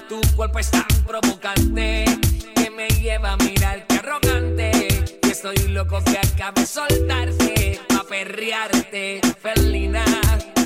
tu 0.09 0.21
cuerpo 0.37 0.59
es 0.59 0.71
tan 0.71 0.87
provocante 1.07 2.05
que 2.55 2.71
me 2.71 2.89
lleva 2.89 3.33
a 3.33 3.37
mirarte 3.39 3.97
arrogante. 3.97 4.71
Y 5.23 5.31
estoy 5.31 5.57
loco 5.69 6.03
que 6.05 6.19
acabe 6.19 6.67
soltarte, 6.67 7.81
perrearte. 8.09 9.21
Felina, 9.41 10.05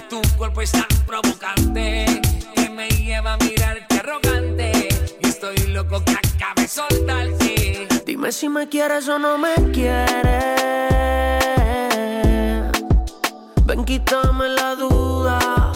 tu 0.09 0.21
cuerpo 0.37 0.63
es 0.63 0.71
tan 0.73 0.87
provocante 1.07 2.21
que 2.55 2.69
me 2.71 2.89
lleva 2.89 3.35
a 3.35 3.37
mirarte 3.39 3.99
arrogante. 3.99 4.89
Y 5.21 5.27
estoy 5.27 5.57
loco 5.69 6.03
que 6.05 6.13
acabe 6.13 6.69
soltarte. 6.69 7.89
Dime 8.07 8.33
si 8.33 8.49
me 8.49 8.69
quieres 8.69 9.09
o 9.09 9.19
no 9.19 9.39
me 9.39 9.55
quieres. 9.73 10.13
Ven, 13.65 13.85
quítame 13.85 14.49
la 14.49 14.75
duda, 14.75 15.73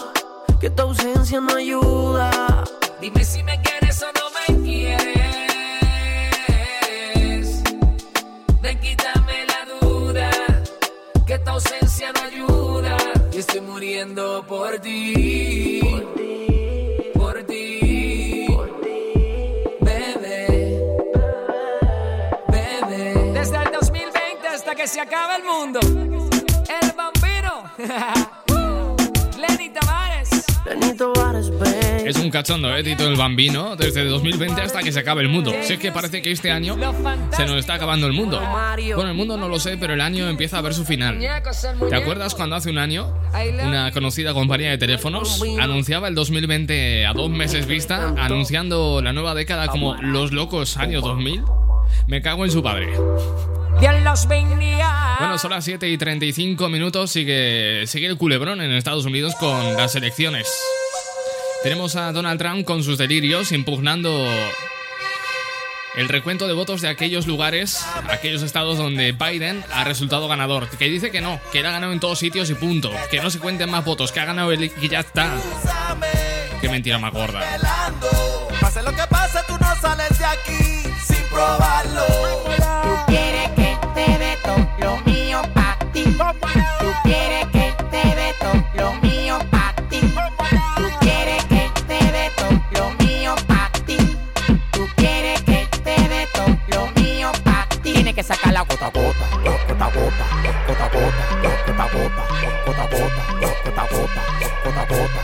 que 0.59 0.69
tu 0.69 0.83
ausencia 0.83 1.41
no 1.41 1.55
ayuda. 1.55 2.63
Dime 3.01 3.23
si 3.23 3.43
me 3.43 3.61
quieres 3.61 4.01
o 4.03 4.07
no 4.07 4.55
me 4.57 4.63
quieres. 4.63 5.16
Muriendo 13.97 14.45
por 14.47 14.77
ti. 14.79 15.81
Por 17.15 17.43
ti. 17.45 18.47
Bebé. 19.81 20.79
Bebé. 22.47 23.31
Desde 23.33 23.57
el 23.57 23.71
2020 23.71 24.47
hasta 24.53 24.75
que 24.75 24.87
se 24.87 25.01
acabe 25.01 25.37
el 25.37 25.43
mundo. 25.45 25.79
El 25.81 26.91
bambino. 26.91 27.63
Lenny 29.39 29.69
Tavares. 29.69 30.45
Benito 30.63 31.13
Vares, 31.13 31.49
babe. 31.57 31.76
Es 32.07 32.15
un 32.19 32.29
cachondo, 32.29 32.73
¿eh? 32.73 32.83
Tito 32.83 33.05
el 33.05 33.17
Bambino, 33.17 33.75
desde 33.75 34.05
2020 34.05 34.61
hasta 34.61 34.81
que 34.81 34.93
se 34.93 34.99
acabe 34.99 35.23
el 35.23 35.27
mundo. 35.27 35.51
Si 35.61 35.73
es 35.73 35.79
que 35.79 35.91
parece 35.91 36.21
que 36.21 36.31
este 36.31 36.51
año 36.51 36.77
se 37.35 37.45
nos 37.45 37.57
está 37.57 37.73
acabando 37.73 38.07
el 38.07 38.13
mundo. 38.13 38.41
Bueno, 38.95 39.09
el 39.09 39.13
mundo 39.13 39.35
no 39.35 39.49
lo 39.49 39.59
sé, 39.59 39.77
pero 39.77 39.93
el 39.93 39.99
año 39.99 40.29
empieza 40.29 40.57
a 40.57 40.61
ver 40.61 40.73
su 40.73 40.85
final. 40.85 41.19
¿Te 41.19 41.95
acuerdas 41.95 42.33
cuando 42.33 42.55
hace 42.55 42.69
un 42.69 42.77
año 42.77 43.13
una 43.61 43.91
conocida 43.91 44.33
compañía 44.33 44.69
de 44.69 44.77
teléfonos 44.77 45.43
anunciaba 45.59 46.07
el 46.07 46.15
2020 46.15 47.05
a 47.05 47.11
dos 47.13 47.29
meses 47.29 47.65
vista, 47.65 48.13
anunciando 48.17 49.01
la 49.01 49.11
nueva 49.11 49.35
década 49.35 49.67
como 49.67 49.95
los 49.95 50.31
locos 50.31 50.77
años 50.77 51.03
2000? 51.03 51.43
Me 52.07 52.21
cago 52.21 52.45
en 52.45 52.51
su 52.51 52.63
padre. 52.63 52.87
Bueno, 55.19 55.37
son 55.37 55.51
las 55.51 55.65
7 55.65 55.89
y 55.89 55.97
35 55.97 56.69
minutos. 56.69 57.11
Sigue, 57.11 57.85
sigue 57.85 58.07
el 58.07 58.17
culebrón 58.17 58.61
en 58.61 58.71
Estados 58.71 59.05
Unidos 59.05 59.35
con 59.35 59.75
las 59.75 59.95
elecciones. 59.95 60.47
Tenemos 61.67 61.97
a 61.97 62.13
Donald 62.13 62.39
Trump 62.39 62.63
con 62.63 62.81
sus 62.81 62.97
delirios 62.97 63.51
impugnando 63.51 64.25
el 65.97 66.07
recuento 66.07 66.47
de 66.47 66.53
votos 66.53 66.79
de 66.79 66.87
aquellos 66.87 67.27
lugares, 67.27 67.85
aquellos 68.09 68.41
estados 68.41 68.77
donde 68.77 69.11
Biden 69.11 69.65
ha 69.73 69.83
resultado 69.83 70.29
ganador. 70.29 70.69
Que 70.69 70.85
dice 70.85 71.11
que 71.11 71.19
no, 71.19 71.41
que 71.51 71.59
él 71.59 71.65
ha 71.65 71.71
ganado 71.71 71.91
en 71.91 71.99
todos 71.99 72.19
sitios 72.19 72.49
y 72.49 72.53
punto. 72.53 72.89
Que 73.11 73.19
no 73.19 73.29
se 73.29 73.39
cuenten 73.39 73.69
más 73.69 73.83
votos, 73.83 74.13
que 74.13 74.21
ha 74.21 74.25
ganado 74.25 74.53
él 74.53 74.71
y 74.81 74.87
ya 74.87 75.01
está. 75.01 75.29
Qué 76.61 76.69
mentira 76.69 76.99
más 76.99 77.11
gorda. 77.11 77.41
Pase 78.61 78.81
lo 78.81 78.93
que 78.93 79.03
pase, 79.09 79.39
tú 79.45 79.57
no 79.59 79.75
sales 79.81 80.17
de 80.17 80.25
aquí 80.25 80.89
sin 81.05 81.23
probarlo. 81.29 82.96
Gota 102.85 102.95
gota, 102.95 103.57
gota 103.63 103.81
a 103.81 103.87
gota, 103.87 104.21
gota 104.63 104.81
a 104.81 104.85
gota. 104.85 105.21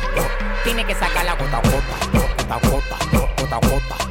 Tienes 0.63 0.85
que 0.85 0.95
sacar 0.95 1.25
la 1.25 1.33
gota 1.35 1.61
gota, 1.61 1.95
gota 2.13 2.59
gota, 2.69 2.97
gota 3.37 3.59
gota, 3.67 4.02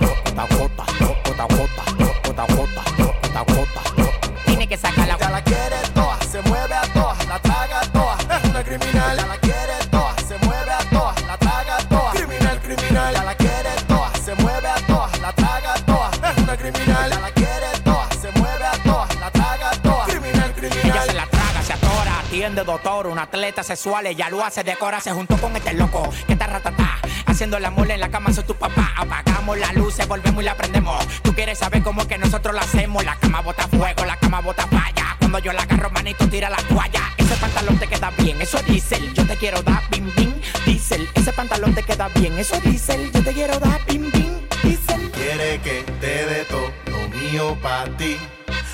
doctor, 23.22 23.38
un 23.38 23.44
atleta 23.44 23.62
sexual, 23.62 24.06
ella 24.06 24.28
lo 24.30 24.44
hace, 24.44 24.64
decora, 24.64 25.00
se 25.00 25.12
juntó 25.12 25.36
con 25.36 25.54
este 25.56 25.72
loco, 25.74 26.08
que 26.26 26.32
está 26.32 26.46
ratatá, 26.46 26.98
haciendo 27.26 27.58
la 27.58 27.70
mole 27.70 27.94
en 27.94 28.00
la 28.00 28.10
cama, 28.10 28.32
soy 28.32 28.44
tu 28.44 28.54
papá, 28.54 28.92
apagamos 28.96 29.58
la 29.58 29.72
luz, 29.72 29.96
volvemos 30.08 30.42
y 30.42 30.46
la 30.46 30.54
prendemos, 30.56 31.06
tú 31.22 31.34
quieres 31.34 31.58
saber 31.58 31.82
cómo 31.82 32.06
que 32.06 32.18
nosotros 32.18 32.54
lo 32.54 32.60
hacemos, 32.60 33.04
la 33.04 33.16
cama 33.16 33.40
bota 33.40 33.68
fuego, 33.68 34.04
la 34.04 34.16
cama 34.16 34.40
bota 34.40 34.66
falla, 34.66 35.16
cuando 35.18 35.38
yo 35.38 35.52
la 35.52 35.62
agarro 35.62 35.90
manito 35.90 36.28
tira 36.28 36.50
la 36.50 36.58
toalla, 36.68 37.02
ese 37.16 37.34
pantalón 37.36 37.78
te 37.78 37.86
queda 37.86 38.10
bien, 38.18 38.40
eso 38.40 38.58
es 38.58 38.66
diésel, 38.66 39.14
yo 39.14 39.26
te 39.26 39.36
quiero 39.36 39.62
dar 39.62 39.82
bim 39.90 40.10
bim, 40.16 40.32
diésel, 40.66 41.08
ese 41.14 41.32
pantalón 41.32 41.74
te 41.74 41.82
queda 41.82 42.08
bien, 42.08 42.38
eso 42.38 42.56
es 42.56 42.64
diésel, 42.64 43.10
yo 43.12 43.22
te 43.22 43.32
quiero 43.32 43.58
dar 43.58 43.84
bim 43.86 44.10
bim, 44.10 44.32
diésel. 44.62 45.10
Quiere 45.12 45.60
que 45.60 45.84
te 46.00 46.26
dé 46.26 46.44
todo 46.48 46.72
lo 46.86 47.08
mío 47.08 47.56
pa' 47.62 47.84
ti. 47.96 48.16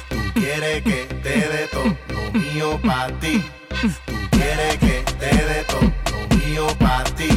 Tú 0.09 0.17
quieres 0.35 0.83
que 0.83 1.05
te 1.23 1.29
dé 1.29 1.69
todo 1.71 1.97
lo 2.09 2.39
mío 2.39 2.81
pa' 2.83 3.09
ti. 3.21 3.45
Tú 3.81 3.89
quieres 4.33 4.77
que 4.79 5.05
te 5.21 5.27
dé 5.27 5.65
todo 5.69 5.83
lo 6.11 6.37
mío 6.37 6.67
pa' 6.81 7.05
ti. 7.17 7.29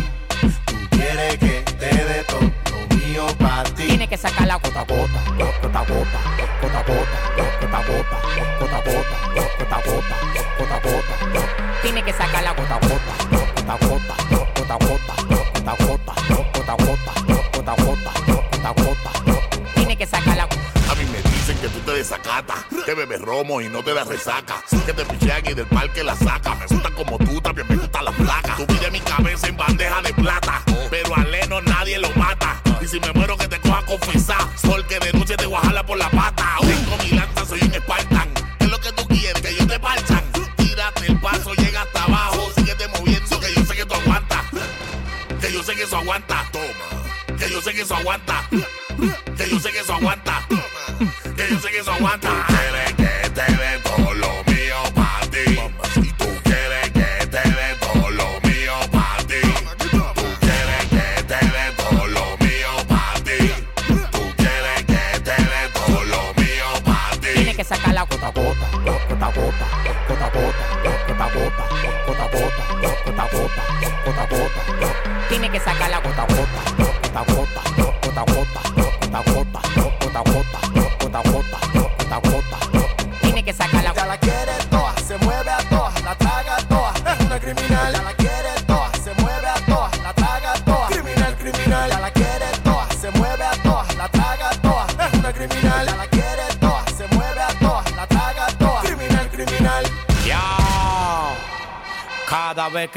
Tú 0.65 0.75
quieres 0.89 1.37
que 1.37 1.63
te 1.77 1.85
dé 1.85 2.23
todo 2.27 2.41
lo 2.41 2.95
mío 2.95 3.27
pa' 3.37 3.63
ti. 3.75 3.85
Tiene 3.85 4.07
que 4.07 4.17
sacar 4.17 4.47
la 4.47 4.55
gota 4.55 4.81
gota, 4.81 5.21
gota 5.37 5.85
gota, 5.85 6.19
gota 6.59 6.81
gota, 6.81 7.17
gota 7.37 7.81
gota, 7.85 8.17
gota 8.59 8.77
a 8.77 8.81
gota, 8.81 9.17
gota 9.35 9.75
a 9.75 9.81
gota, 9.85 10.15
gota 10.57 10.75
a 10.75 10.79
gota. 10.79 11.81
Tiene 11.83 12.03
que 12.03 12.11
sacar 12.11 12.43
la 12.43 12.53
gota 12.53 12.79
gota, 12.79 13.13
gota 13.29 13.77
gota, 13.85 14.15
gota 14.55 14.77
gota, 14.77 15.15
gota 15.29 15.75
gota, 15.85 16.13
gota 16.27 16.71
a 16.71 16.75
gota, 16.75 17.13
gota 17.53 17.71
a 17.71 17.75
gota, 17.75 18.11
gota 18.25 18.69
a 18.69 18.73
gota. 18.73 19.11
Tiene 19.75 19.95
que 19.95 20.07
sacar 20.07 20.37
la 20.37 20.43
A 20.43 20.95
mí 20.95 21.05
me 21.05 21.21
dicen 21.29 21.57
que 21.59 21.67
tú 21.67 21.79
te 21.81 21.91
desacatas, 21.91 22.65
que 22.91 22.95
bebes 22.95 23.21
romo 23.21 23.61
y 23.61 23.69
no 23.69 23.81
te 23.83 23.93
das 23.93 24.05
resaca, 24.05 24.61
que 24.85 24.91
te 24.91 25.05
pichean 25.05 25.41
y 25.45 25.53
del 25.53 25.65
parque 25.67 26.03
la 26.03 26.13
saca. 26.13 26.55
Me 26.55 26.65
gusta 26.65 26.89
como 26.91 27.17
tú, 27.19 27.39
también 27.39 27.65
me 27.69 27.77
gusta 27.77 28.01
la 28.01 28.11
placa. 28.11 28.55
Tú 28.57 28.67
pides 28.67 28.91
mi 28.91 28.99
cabeza 28.99 29.47
en 29.47 29.55
bandeja 29.55 30.01
de 30.01 30.13
plata, 30.13 30.61
pero 30.89 31.15
a 31.15 31.23
Leno 31.23 31.61
nadie 31.61 31.97
lo 31.99 32.09
mata. 32.15 32.61
Y 32.81 32.87
si 32.87 32.99
me 32.99 33.13
muero 33.13 33.37
que 33.37 33.47
te 33.47 33.59
coja 33.59 33.81
confesar, 33.85 34.45
sol 34.57 34.85
que 34.87 34.99
de 34.99 35.13
noche 35.13 35.37
te 35.37 35.45
guajala 35.45 35.85
por 35.85 35.97
la 35.97 36.09
pata. 36.09 36.57
Tengo 36.59 36.97
mi 36.97 37.11
lanza, 37.11 37.45
soy 37.45 37.61
un 37.61 37.73
Spartan. 37.73 38.29
¿Qué 38.59 38.65
es 38.65 38.71
lo 38.71 38.79
que 38.81 38.91
tú 38.91 39.07
quieres? 39.07 39.41
Que 39.41 39.55
yo 39.55 39.65
te 39.65 39.79
parchan. 39.79 40.23
Tírate 40.57 41.05
el 41.07 41.19
paso, 41.21 41.53
llega 41.53 41.83
hasta 41.83 42.03
abajo. 42.03 42.51
Síguete 42.57 42.89
moviendo, 42.89 43.39
que 43.39 43.53
yo 43.53 43.65
sé 43.65 43.75
que 43.75 43.85
tú 43.85 43.93
aguantas. 43.93 44.43
Que 45.39 45.53
yo 45.53 45.63
sé 45.63 45.75
que 45.75 45.83
eso 45.83 45.95
aguanta. 45.95 46.45
Toma. 46.51 47.37
Que 47.37 47.49
yo 47.49 47.61
sé 47.61 47.73
que 47.73 47.81
eso 47.83 47.95
aguanta. 47.95 48.49
Que 49.37 49.49
yo 49.49 49.59
sé 49.61 49.71
que 49.71 49.79
eso 49.79 49.93
aguanta. 49.93 50.45
Que 51.37 51.49
yo 51.49 51.59
sé 51.59 51.71
que 51.71 51.79
eso 51.79 51.91
aguanta. 51.93 52.50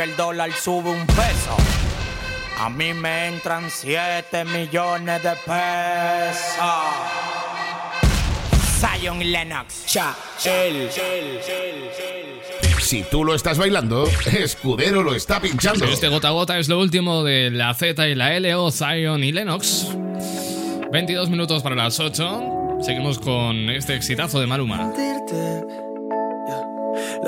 Que 0.04 0.10
el 0.10 0.16
dólar 0.16 0.52
sube 0.52 0.90
un 0.90 1.06
peso, 1.06 1.56
a 2.58 2.68
mí 2.68 2.92
me 2.92 3.28
entran 3.28 3.70
7 3.70 4.44
millones 4.44 5.22
de 5.22 5.30
pesos. 5.30 6.64
Zion 8.80 9.22
y 9.22 9.24
Lennox. 9.24 9.86
Cha, 9.86 10.14
el. 10.44 10.90
Si 12.80 13.02
tú 13.04 13.24
lo 13.24 13.34
estás 13.34 13.58
bailando, 13.58 14.06
Escudero 14.26 15.02
lo 15.02 15.14
está 15.14 15.40
pinchando. 15.40 15.84
Este 15.86 16.08
gota 16.08 16.28
a 16.28 16.32
gota 16.32 16.58
es 16.58 16.68
lo 16.68 16.80
último 16.80 17.22
de 17.24 17.50
la 17.50 17.72
Z 17.74 18.08
y 18.08 18.14
la 18.14 18.34
L 18.34 18.54
o 18.54 18.70
Zion 18.70 19.22
y 19.24 19.32
Lennox. 19.32 19.88
22 20.92 21.30
minutos 21.30 21.62
para 21.62 21.76
las 21.76 21.98
8. 21.98 22.80
Seguimos 22.82 23.18
con 23.18 23.70
este 23.70 23.94
exitazo 23.94 24.40
de 24.40 24.46
Maluma. 24.46 24.92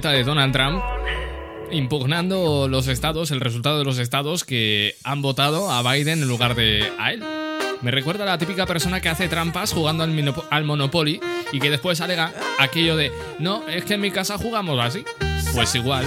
de 0.00 0.24
Donald 0.24 0.54
Trump 0.54 0.82
impugnando 1.70 2.66
los 2.66 2.88
estados, 2.88 3.30
el 3.30 3.40
resultado 3.40 3.78
de 3.78 3.84
los 3.84 3.98
estados 3.98 4.44
que 4.44 4.96
han 5.04 5.20
votado 5.20 5.70
a 5.70 5.82
Biden 5.82 6.22
en 6.22 6.28
lugar 6.28 6.54
de 6.54 6.90
a 6.98 7.12
él. 7.12 7.22
Me 7.82 7.90
recuerda 7.90 8.24
a 8.24 8.26
la 8.26 8.38
típica 8.38 8.64
persona 8.64 9.00
que 9.00 9.10
hace 9.10 9.28
trampas 9.28 9.72
jugando 9.72 10.02
al, 10.04 10.34
al 10.50 10.64
Monopoly 10.64 11.20
y 11.52 11.60
que 11.60 11.70
después 11.70 12.00
alega 12.00 12.32
aquello 12.58 12.96
de, 12.96 13.12
no, 13.38 13.68
es 13.68 13.84
que 13.84 13.94
en 13.94 14.00
mi 14.00 14.10
casa 14.10 14.38
jugamos 14.38 14.80
así. 14.80 15.04
Pues 15.54 15.74
igual. 15.74 16.06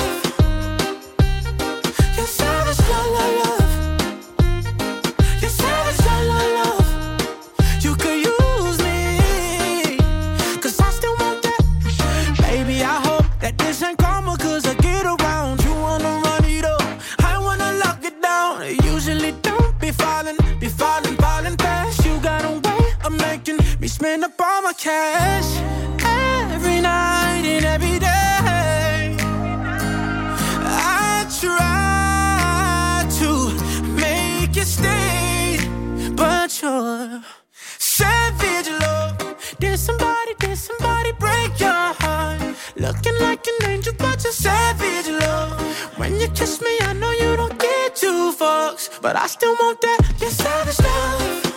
a 44.31 44.33
savage 44.33 45.09
love. 45.09 45.97
When 45.97 46.19
you 46.19 46.27
kiss 46.29 46.61
me, 46.61 46.73
I 46.81 46.93
know 46.93 47.11
you 47.11 47.35
don't 47.35 47.57
get 47.59 47.95
two 47.95 48.31
fucks, 48.39 48.89
but 49.01 49.15
I 49.15 49.27
still 49.27 49.55
want 49.61 49.81
that. 49.81 49.99
Your 50.21 50.29
savage 50.29 50.79
love. 50.79 51.50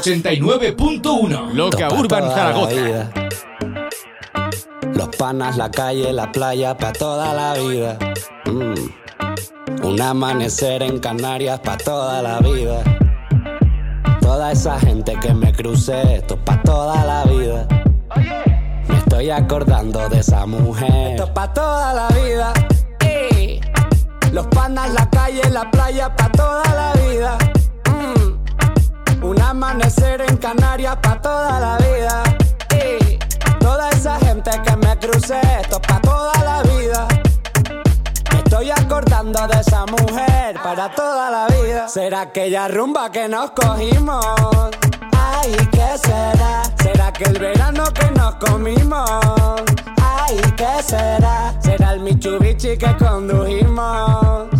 89.1. 0.00 1.52
Loca 1.52 1.88
Topa 1.88 2.00
Urban 2.00 2.30
Zaragoza. 2.30 3.10
Los 4.94 5.08
panas, 5.16 5.58
la 5.58 5.70
calle, 5.70 6.10
la 6.14 6.32
playa, 6.32 6.74
pa' 6.74 6.92
toda 6.92 7.34
la 7.34 7.52
vida. 7.54 7.98
Mm. 8.46 9.84
Un 9.84 10.00
amanecer 10.00 10.82
en 10.82 11.00
Canarias, 11.00 11.60
pa' 11.60 11.76
toda 11.76 12.22
la 12.22 12.38
vida. 12.38 12.82
Toda 14.22 14.52
esa 14.52 14.80
gente 14.80 15.14
que 15.20 15.34
me 15.34 15.52
crucé, 15.52 16.16
esto 16.16 16.38
pa' 16.38 16.62
toda 16.62 17.04
la 17.04 17.24
vida. 17.24 17.68
Me 18.88 18.96
estoy 18.96 19.28
acordando 19.28 20.08
de 20.08 20.20
esa 20.20 20.46
mujer. 20.46 21.10
Esto 21.10 21.34
pa' 21.34 21.52
toda 21.52 21.92
la 21.92 22.08
vida. 22.08 22.54
Los 24.32 24.46
panas, 24.46 24.94
la 24.94 25.10
calle, 25.10 25.42
la 25.50 25.70
playa, 25.70 26.16
pa' 26.16 26.30
toda 26.32 26.62
la 26.74 26.92
vida. 27.02 27.59
Un 29.30 29.40
amanecer 29.40 30.22
en 30.22 30.36
Canarias, 30.38 30.96
pa' 31.00 31.22
toda 31.22 31.60
la 31.60 31.76
vida. 31.76 32.20
Ey. 32.70 33.16
Toda 33.60 33.88
esa 33.90 34.18
gente 34.18 34.50
que 34.64 34.76
me 34.84 34.98
crucé, 34.98 35.40
esto 35.60 35.76
es 35.76 35.86
pa' 35.86 36.00
toda 36.00 36.32
la 36.42 36.62
vida. 36.64 37.06
Me 38.32 38.38
estoy 38.38 38.72
acordando 38.72 39.46
de 39.46 39.60
esa 39.60 39.86
mujer 39.86 40.58
para 40.64 40.92
toda 40.96 41.30
la 41.30 41.46
vida. 41.46 41.86
¿Será 41.86 42.22
aquella 42.22 42.66
rumba 42.66 43.12
que 43.12 43.28
nos 43.28 43.52
cogimos? 43.52 44.26
Ay, 45.16 45.54
¿qué 45.70 45.96
será? 45.96 46.62
¿Será 46.82 47.12
que 47.12 47.22
el 47.22 47.38
verano 47.38 47.84
que 47.94 48.10
nos 48.10 48.34
comimos? 48.34 49.08
Ay, 50.02 50.40
¿qué 50.56 50.82
será? 50.82 51.54
¿Será 51.60 51.92
el 51.92 52.00
Mitsubishi 52.00 52.76
que 52.76 52.96
condujimos? 52.96 54.59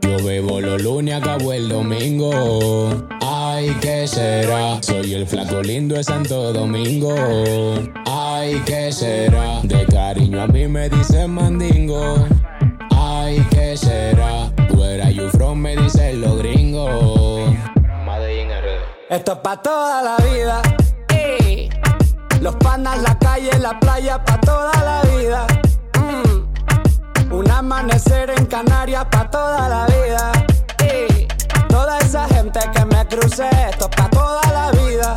Yo 0.00 0.24
bebo 0.24 0.60
los 0.60 0.82
lunes, 0.82 1.14
acabo 1.14 1.52
el 1.52 1.68
domingo. 1.68 2.88
Ay, 3.20 3.76
¿qué 3.80 4.06
será? 4.06 4.82
Soy 4.82 5.14
el 5.14 5.26
flaco 5.26 5.62
lindo 5.62 5.96
de 5.96 6.04
Santo 6.04 6.52
Domingo. 6.52 7.14
Ay, 8.06 8.62
¿qué 8.64 8.90
será? 8.90 9.60
De 9.62 9.84
cariño 9.86 10.42
a 10.42 10.46
mí 10.46 10.66
me 10.66 10.88
dicen 10.88 11.32
mandingo. 11.32 12.26
Ay, 12.90 13.44
¿qué 13.50 13.76
será? 13.76 14.50
Are 15.02 15.14
you 15.14 15.28
from? 15.30 15.58
Me 15.58 15.76
dicen 15.76 16.20
los 16.20 16.38
gringos. 16.38 17.54
Esto 19.10 19.32
es 19.32 19.38
pa' 19.38 19.60
toda 19.60 20.02
la 20.02 20.16
vida. 20.18 20.62
Pa' 29.30 29.38
toda 29.38 29.68
la 29.68 29.86
vida. 29.86 30.32
Ey. 30.78 31.28
Toda 31.68 31.98
esa 31.98 32.26
gente 32.28 32.60
que 32.72 32.84
me 32.84 33.06
crucé, 33.06 33.48
esto 33.70 33.88
es 33.90 33.96
pa' 33.96 34.10
toda 34.10 34.40
la 34.52 34.70
vida. 34.72 35.16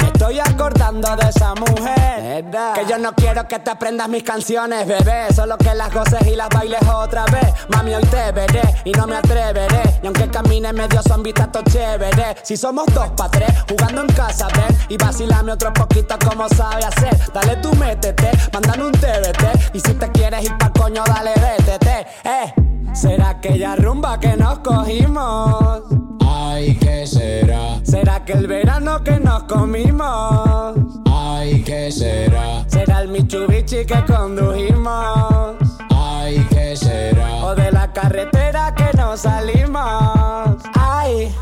Me 0.00 0.06
estoy 0.08 0.40
acordando 0.40 1.16
de 1.16 1.28
esa 1.28 1.54
mujer. 1.54 2.44
Que 2.74 2.86
yo 2.86 2.98
no 2.98 3.12
quiero 3.14 3.46
que 3.46 3.58
te 3.58 3.70
aprendas 3.70 4.08
mis 4.08 4.22
canciones, 4.22 4.86
bebé. 4.86 5.32
Solo 5.34 5.56
que 5.58 5.74
las 5.74 5.92
goces 5.92 6.26
y 6.26 6.34
las 6.36 6.48
bailes 6.48 6.80
otra 6.88 7.24
vez. 7.26 7.52
Mami, 7.68 7.94
hoy 7.94 8.04
te 8.04 8.32
veré 8.32 8.62
y 8.84 8.92
no 8.92 9.06
me 9.06 9.16
atreveré. 9.16 10.00
Y 10.02 10.06
aunque 10.06 10.28
camine 10.28 10.72
medio 10.72 11.02
zombie, 11.02 11.32
todo 11.32 11.62
chévere. 11.70 12.36
Si 12.42 12.56
somos 12.56 12.86
dos 12.94 13.10
pa' 13.10 13.30
tres, 13.30 13.50
jugando 13.68 14.02
en 14.02 14.08
casa, 14.08 14.48
ven. 14.48 14.76
Y 14.88 14.96
vacilame 14.96 15.52
otro 15.52 15.72
poquito 15.72 16.16
como 16.26 16.48
sabe 16.48 16.84
hacer. 16.84 17.16
Dale 17.32 17.56
tú 17.56 17.72
métete, 17.74 18.30
mándame 18.52 18.84
un 18.86 18.92
TBT. 18.92 19.74
Y 19.74 19.80
si 19.80 19.94
te 19.94 20.10
quieres 20.10 20.44
ir 20.44 20.56
pa' 20.58 20.70
coño, 20.70 21.04
dale 21.06 21.32
vétete. 21.34 22.06
Eh, 22.24 22.69
será 22.94 23.30
aquella 23.30 23.76
rumba 23.76 24.18
que 24.18 24.36
nos 24.36 24.58
cogimos. 24.60 25.82
Ay, 26.26 26.76
¿qué 26.76 27.06
será? 27.06 27.80
¿Será 27.84 28.24
que 28.24 28.32
el 28.32 28.46
verano 28.46 29.02
que 29.02 29.18
nos 29.18 29.44
comimos? 29.44 30.76
Ay, 31.10 31.62
¿qué 31.62 31.90
será? 31.90 32.64
¿Será 32.68 33.02
el 33.02 33.08
Mitsubishi 33.08 33.84
que 33.86 34.04
condujimos? 34.06 35.56
Ay, 35.90 36.46
¿qué 36.50 36.76
será? 36.76 37.44
¿O 37.44 37.54
de 37.54 37.72
la 37.72 37.92
carretera 37.92 38.74
que 38.74 38.96
nos 38.96 39.20
salimos? 39.20 40.62
Ay. 40.74 41.34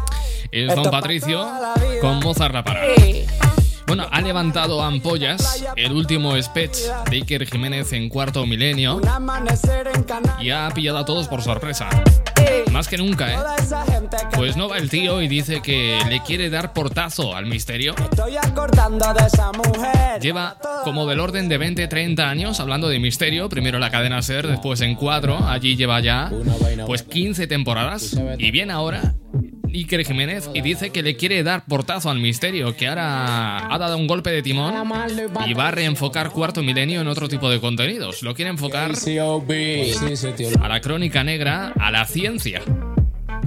Es 0.50 0.74
Don 0.74 0.84
pa' 0.84 0.90
Patricio 0.90 1.46
con 2.00 2.20
Mozart 2.20 2.54
La 2.54 2.64
Parada. 2.64 2.86
Bueno, 3.88 4.06
ha 4.10 4.20
levantado 4.20 4.82
ampollas 4.82 5.64
el 5.74 5.92
último 5.92 6.40
sketch 6.42 6.76
de 7.08 7.16
Iker 7.16 7.46
Jiménez 7.46 7.90
en 7.94 8.10
cuarto 8.10 8.44
milenio 8.44 9.00
y 10.40 10.50
ha 10.50 10.68
pillado 10.74 10.98
a 10.98 11.06
todos 11.06 11.26
por 11.26 11.40
sorpresa. 11.40 11.88
Más 12.70 12.86
que 12.86 12.98
nunca, 12.98 13.32
¿eh? 13.32 13.36
Pues 14.34 14.58
no 14.58 14.68
va 14.68 14.76
el 14.76 14.90
tío 14.90 15.22
y 15.22 15.28
dice 15.28 15.62
que 15.62 15.98
le 16.06 16.22
quiere 16.22 16.50
dar 16.50 16.74
portazo 16.74 17.34
al 17.34 17.46
misterio. 17.46 17.94
Lleva 20.20 20.58
como 20.84 21.06
del 21.06 21.20
orden 21.20 21.48
de 21.48 21.58
20-30 21.58 22.20
años 22.20 22.60
hablando 22.60 22.90
de 22.90 22.98
misterio. 22.98 23.48
Primero 23.48 23.78
la 23.78 23.90
cadena 23.90 24.20
Ser, 24.20 24.46
después 24.46 24.82
en 24.82 24.96
4. 24.96 25.48
Allí 25.48 25.76
lleva 25.76 26.00
ya 26.00 26.30
pues 26.86 27.02
15 27.04 27.46
temporadas. 27.46 28.18
Y 28.36 28.50
viene 28.50 28.74
ahora 28.74 29.14
Iker 29.72 30.04
Jiménez 30.04 30.48
y 30.54 30.60
dice 30.60 30.90
que 30.90 31.02
le 31.02 31.16
quiere 31.16 31.42
dar 31.42 31.64
portazo 31.66 32.10
al 32.10 32.18
misterio, 32.18 32.74
que 32.74 32.88
ahora 32.88 33.72
ha 33.72 33.78
dado 33.78 33.96
un 33.96 34.06
golpe 34.06 34.30
de 34.30 34.42
timón 34.42 34.74
y 35.46 35.54
va 35.54 35.68
a 35.68 35.70
reenfocar 35.70 36.30
Cuarto 36.30 36.62
Milenio 36.62 37.00
en 37.00 37.08
otro 37.08 37.28
tipo 37.28 37.50
de 37.50 37.60
contenidos. 37.60 38.22
Lo 38.22 38.34
quiere 38.34 38.50
enfocar 38.50 38.92
a 40.60 40.68
la 40.68 40.80
crónica 40.80 41.24
negra, 41.24 41.72
a 41.78 41.90
la 41.90 42.04
ciencia. 42.06 42.62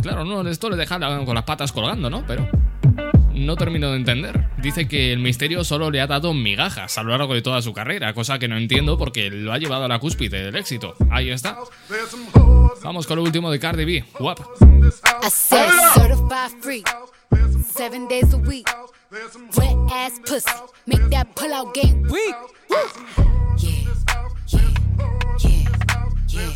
Claro, 0.01 0.25
no, 0.25 0.47
esto 0.47 0.69
le 0.69 0.77
deja 0.77 0.99
con 1.25 1.35
las 1.35 1.43
patas 1.43 1.71
colgando, 1.71 2.09
¿no? 2.09 2.25
Pero 2.25 2.47
no 3.33 3.55
termino 3.55 3.91
de 3.91 3.97
entender. 3.97 4.47
Dice 4.61 4.87
que 4.87 5.11
el 5.11 5.19
misterio 5.19 5.63
solo 5.63 5.89
le 5.91 6.01
ha 6.01 6.07
dado 6.07 6.33
migajas 6.33 6.97
a 6.97 7.03
lo 7.03 7.17
largo 7.17 7.33
de 7.33 7.41
toda 7.41 7.61
su 7.61 7.73
carrera, 7.73 8.13
cosa 8.13 8.39
que 8.39 8.47
no 8.47 8.57
entiendo 8.57 8.97
porque 8.97 9.29
lo 9.29 9.53
ha 9.53 9.57
llevado 9.57 9.85
a 9.85 9.87
la 9.87 9.99
cúspide 9.99 10.43
del 10.43 10.55
éxito. 10.55 10.95
Ahí 11.09 11.29
está. 11.29 11.57
Vamos 12.84 13.05
con 13.07 13.17
lo 13.17 13.24
último 13.24 13.51
de 13.51 13.59
Cardi 13.59 13.86
B. 13.86 14.03
Guap. 14.19 14.39
I 15.24 15.30
said 15.30 15.69
certified 15.93 16.51
free, 16.61 16.84
seven 17.63 18.07
days 18.07 18.34
a 18.34 18.38
week. 18.38 18.67
Wet 19.57 19.76
ass 19.91 20.19
pussy, 20.26 20.49
make 20.88 21.09
that 21.09 21.36
pull 21.36 21.53
out 21.53 21.74
game 21.74 22.03
weak. 22.09 22.36
Yeah, 22.69 22.88
yeah, 23.57 23.93
yeah, 24.47 25.65
yeah, 26.30 26.53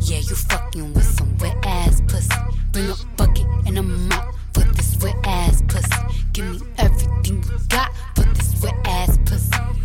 yeah. 0.00 0.18
You 0.18 0.34
fucking 0.36 0.94
with 0.94 1.04
some 1.04 1.36
wet 1.38 1.56
ass 1.64 2.00
pussy. 2.08 2.28
Bring 2.72 2.90
a 2.90 2.94
bucket 3.16 3.46
and 3.66 3.78
a 3.78 3.82
mop 3.82 4.34
for 4.54 4.64
this 4.64 4.96
wet 5.02 5.16
ass 5.24 5.62
pussy. 5.68 5.88
Give 6.32 6.50
me 6.50 6.60
everything 6.78 7.42
you 7.44 7.58
got 7.68 7.92
for 8.16 8.24
this 8.24 8.62
wet 8.62 8.74
ass 8.86 9.18
pussy. 9.24 9.51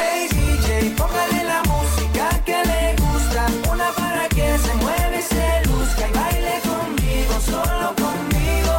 Hey 0.00 0.28
DJ, 0.32 0.94
póngale 0.96 1.44
la 1.44 1.62
música 1.64 2.28
que 2.46 2.56
le 2.70 2.96
gusta. 3.02 3.46
Una 3.70 3.90
para 3.92 4.28
que 4.28 4.58
se 4.58 4.74
mueve 4.82 5.18
y 5.18 5.22
se 5.22 5.46
luzca 5.68 6.08
y 6.08 6.12
baile 6.18 6.54
conmigo, 6.70 7.34
solo 7.52 7.94
conmigo. 8.04 8.74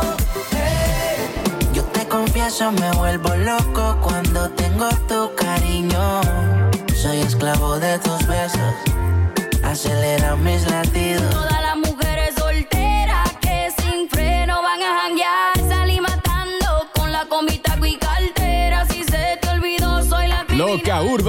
Yo 1.74 1.84
te 1.86 2.07
confieso, 2.07 2.72
me 2.72 2.91
vuelvo 2.93 3.36
loco 3.36 3.97
cuando 4.01 4.49
tengo 4.51 4.89
tu 5.07 5.32
cariño. 5.36 6.22
Soy 6.95 7.19
esclavo 7.19 7.80
de 7.80 7.99
tus 7.99 8.26
besos, 8.28 8.74
acelera 9.63 10.36
mis 10.36 10.69
latidos. 10.69 11.50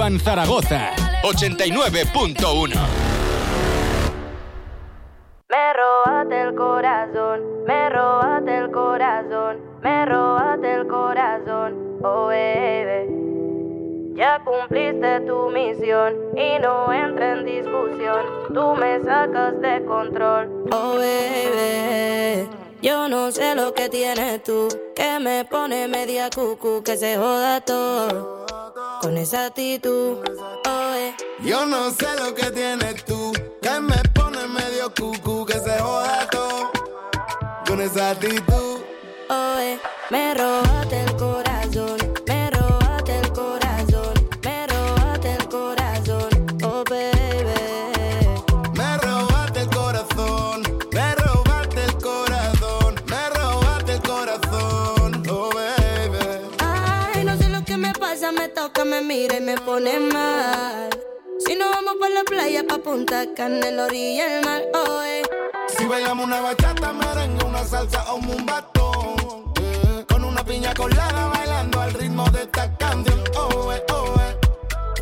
Zaragoza 0.03 0.91
89.1 1.23 2.73
Me 5.49 5.73
robaste 5.73 6.41
el 6.41 6.55
corazón, 6.55 7.63
me 7.65 7.89
robaste 7.89 8.57
el 8.57 8.71
corazón, 8.71 9.57
me 9.81 10.05
robaste 10.05 10.73
el 10.73 10.87
corazón, 10.87 11.99
oh 12.03 12.25
baby. 12.27 14.13
Ya 14.17 14.41
cumpliste 14.43 15.21
tu 15.21 15.49
misión 15.51 16.13
y 16.35 16.59
no 16.59 16.91
entra 16.91 17.37
en 17.37 17.45
discusión. 17.45 18.25
Tú 18.53 18.75
me 18.75 19.01
sacas 19.03 19.61
de 19.61 19.85
control, 19.85 20.65
Oh, 20.71 20.95
baby. 20.95 22.49
Yo 22.81 23.07
no 23.07 23.31
sé 23.31 23.55
lo 23.55 23.73
que 23.73 23.87
tienes 23.87 24.43
tú, 24.43 24.67
que 24.97 25.17
me 25.21 25.45
pone 25.45 25.87
media 25.87 26.29
cucu, 26.29 26.83
que 26.83 26.97
se 26.97 27.15
joda 27.15 27.61
todo. 27.61 28.42
Con 29.03 29.17
esa 29.17 29.47
actitud, 29.47 30.19
oh, 30.65 30.93
eh. 30.95 31.13
Yo 31.43 31.65
no 31.65 31.91
sé 31.91 32.07
lo 32.17 32.33
que 32.33 32.49
tienes 32.51 33.03
tú, 33.03 33.33
que 33.61 33.79
me 33.81 33.97
pone 34.13 34.47
medio 34.47 34.93
cucu, 34.93 35.45
que 35.45 35.59
se 35.59 35.77
joda 35.77 36.25
todo. 36.31 36.71
Con 37.67 37.81
esa 37.81 38.11
actitud. 38.11 38.79
Oh, 39.29 39.55
eh. 39.59 39.77
Me 40.09 40.33
robaste 40.33 41.03
el 41.03 41.17
corazón, 41.17 41.42
me 58.93 59.01
mira 59.01 59.37
y 59.37 59.41
me 59.41 59.55
pone 59.55 59.99
mal. 59.99 60.89
Si 61.45 61.55
no 61.55 61.69
vamos 61.71 61.95
por 61.99 62.11
la 62.11 62.23
playa, 62.23 62.63
pa' 62.67 62.77
Punta 62.77 63.25
Cana, 63.35 63.67
en 63.67 63.77
la 63.77 63.85
orilla 63.85 64.27
del 64.27 64.45
mar, 64.45 64.61
oh, 64.75 65.01
eh. 65.03 65.23
Si 65.75 65.85
bailamos 65.85 66.25
una 66.27 66.41
bachata, 66.41 66.93
merengue, 66.93 67.43
una 67.43 67.63
salsa 67.65 68.03
o 68.11 68.17
un 68.17 68.45
batón. 68.45 69.51
eh, 69.59 70.05
Con 70.07 70.23
una 70.23 70.43
piña 70.45 70.73
colada 70.75 71.27
bailando 71.29 71.81
al 71.81 71.93
ritmo 71.93 72.29
de 72.29 72.43
esta 72.43 72.77
canción. 72.77 73.23
Oh, 73.35 73.73
eh, 73.73 73.83
oh, 73.93 74.13
eh. 74.19 74.37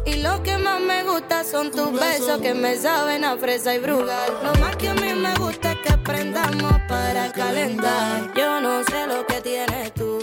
Y 0.05 0.15
lo 0.21 0.41
que 0.41 0.57
más 0.57 0.79
me 0.79 1.03
gusta 1.03 1.43
son 1.43 1.69
tus 1.71 1.91
besos 1.91 2.39
que 2.41 2.53
me 2.53 2.77
saben 2.77 3.25
a 3.25 3.35
fresa 3.37 3.75
y 3.75 3.79
brugal. 3.79 4.31
Lo 4.41 4.53
más 4.61 4.75
que 4.77 4.87
a 4.87 4.93
mí 4.93 5.13
me 5.13 5.35
gusta 5.35 5.73
es 5.73 5.79
que 5.79 5.91
aprendamos 5.93 6.73
para 6.87 7.29
calentar. 7.33 8.31
Yo 8.35 8.61
no 8.61 8.83
sé 8.85 9.05
lo 9.07 9.25
que 9.27 9.41
tienes 9.41 9.93
tú, 9.93 10.19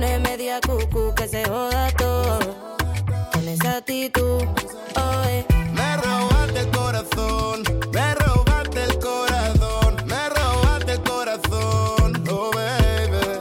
que 0.00 0.06
me 0.06 0.12
pone 0.12 0.18
media 0.20 0.60
cucu, 0.60 1.14
que 1.14 1.28
se 1.28 1.44
joda 1.44 1.90
todo. 1.96 2.38
Con 3.32 3.48
esa 3.48 3.76
actitud, 3.78 4.42
oh, 4.96 5.22
eh. 5.26 5.44
Me 5.72 5.96
robaste 5.96 6.60
el 6.60 6.70
corazón, 6.70 7.62
me 7.92 8.14
robaste 8.14 8.84
el 8.84 8.98
corazón, 8.98 9.96
me 10.06 10.28
robaste 10.30 10.92
el 10.92 11.02
corazón, 11.02 12.24
oh 12.30 12.50
baby. 12.52 13.40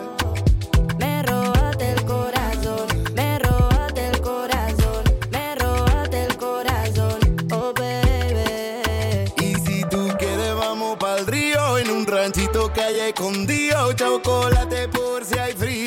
Me 0.98 1.24
robaste 1.24 1.92
el 1.92 2.06
corazón, 2.06 2.88
me 3.14 3.40
robaste 3.40 4.08
el 4.08 4.22
corazón, 4.22 5.04
me 5.32 5.56
robaste 5.56 6.24
el 6.26 6.38
corazón, 6.38 7.20
oh 7.52 7.74
baby. 7.74 9.32
Y 9.38 9.56
si 9.66 9.84
tú 9.86 10.10
quieres 10.18 10.56
vamos 10.56 10.98
pa'l 10.98 11.26
río 11.26 11.78
en 11.78 11.90
un 11.90 12.06
ranchito 12.06 12.72
que 12.74 12.82
hay 12.82 13.00
escondido, 13.00 13.94
chocolate 13.94 14.88
por 14.90 15.26
si 15.26 15.38
hay 15.38 15.54
frío, 15.54 15.79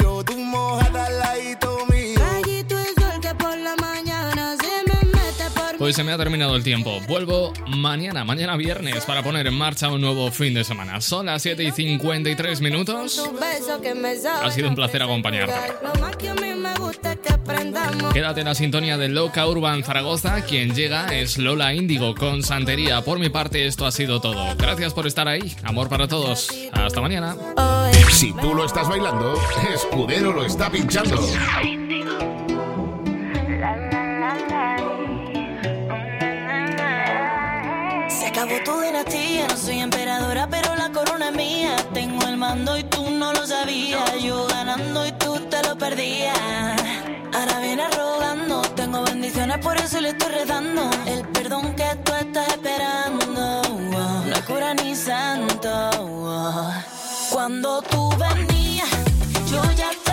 Pues 5.93 5.99
se 5.99 6.05
me 6.05 6.13
ha 6.13 6.17
terminado 6.17 6.57
el 6.57 6.65
tiempo. 6.65 7.03
Vuelvo 7.07 7.53
mañana, 7.67 8.25
mañana 8.25 8.57
viernes, 8.57 9.05
para 9.05 9.23
poner 9.23 9.47
en 9.47 9.53
marcha 9.53 9.91
un 9.91 10.01
nuevo 10.01 10.31
fin 10.31 10.55
de 10.55 10.65
semana. 10.65 11.03
Son 11.03 11.27
las 11.27 11.43
7 11.43 11.63
y 11.65 11.71
53 11.71 12.63
minutos. 12.63 13.23
Ha 14.43 14.51
sido 14.51 14.71
un 14.71 14.75
placer 14.75 15.03
acompañarte. 15.03 15.53
Lo 15.83 16.01
más 16.01 16.17
que 16.17 16.31
a 16.31 16.35
mí 16.35 16.55
me 16.55 16.75
gusta 16.77 17.13
es 17.13 17.19
que 17.19 17.35
aprendamos. 17.35 18.11
Quédate 18.15 18.41
en 18.41 18.47
la 18.47 18.55
sintonía 18.55 18.97
de 18.97 19.11
Loca 19.11 19.47
Urban 19.47 19.85
Zaragoza. 19.85 20.41
Quien 20.47 20.75
llega 20.75 21.15
es 21.15 21.37
Lola 21.37 21.75
Índigo 21.75 22.15
con 22.15 22.43
Santería. 22.43 23.03
Por 23.03 23.19
mi 23.19 23.29
parte, 23.29 23.67
esto 23.67 23.85
ha 23.85 23.93
sido 23.93 24.19
todo. 24.23 24.57
Gracias 24.57 24.95
por 24.95 25.07
estar 25.07 25.29
ahí. 25.29 25.55
Amor 25.63 25.91
para 25.91 26.09
todos. 26.09 26.49
Hasta 26.73 27.03
mañana. 27.03 27.37
Si 28.11 28.33
tú 28.33 28.55
lo 28.55 28.65
estás 28.65 28.89
bailando, 28.89 29.39
Escudero 29.75 30.33
lo 30.33 30.47
está 30.47 30.71
pinchando. 30.71 31.21
Tu 38.65 38.81
dinastía, 38.81 39.47
no 39.49 39.57
soy 39.57 39.81
emperadora, 39.81 40.49
pero 40.49 40.75
la 40.77 40.91
corona 40.91 41.29
es 41.29 41.35
mía. 41.35 41.77
Tengo 41.93 42.27
el 42.27 42.37
mando 42.37 42.77
y 42.77 42.85
tú 42.85 43.11
no 43.11 43.33
lo 43.33 43.47
sabías. 43.47 44.23
Yo 44.23 44.47
ganando 44.47 45.07
y 45.07 45.13
tú 45.13 45.39
te 45.51 45.63
lo 45.63 45.77
perdías. 45.77 46.37
Ahora 47.33 47.61
vienes 47.61 47.97
rogando, 47.97 48.63
tengo 48.75 49.03
bendiciones, 49.03 49.59
por 49.59 49.77
eso 49.77 50.01
le 50.01 50.11
estoy 50.11 50.33
redando. 50.33 50.91
El 51.07 51.27
perdón 51.29 51.75
que 51.75 51.89
tú 52.05 52.13
estás 52.13 52.49
esperando, 52.49 53.63
oh, 53.69 54.25
no 54.27 54.45
cura 54.47 54.75
ni 54.75 54.95
santo. 54.95 55.91
Cuando 57.31 57.83
tú 57.83 58.11
venías, 58.19 58.89
yo 59.51 59.63
ya 59.73 59.91
te 60.05 60.12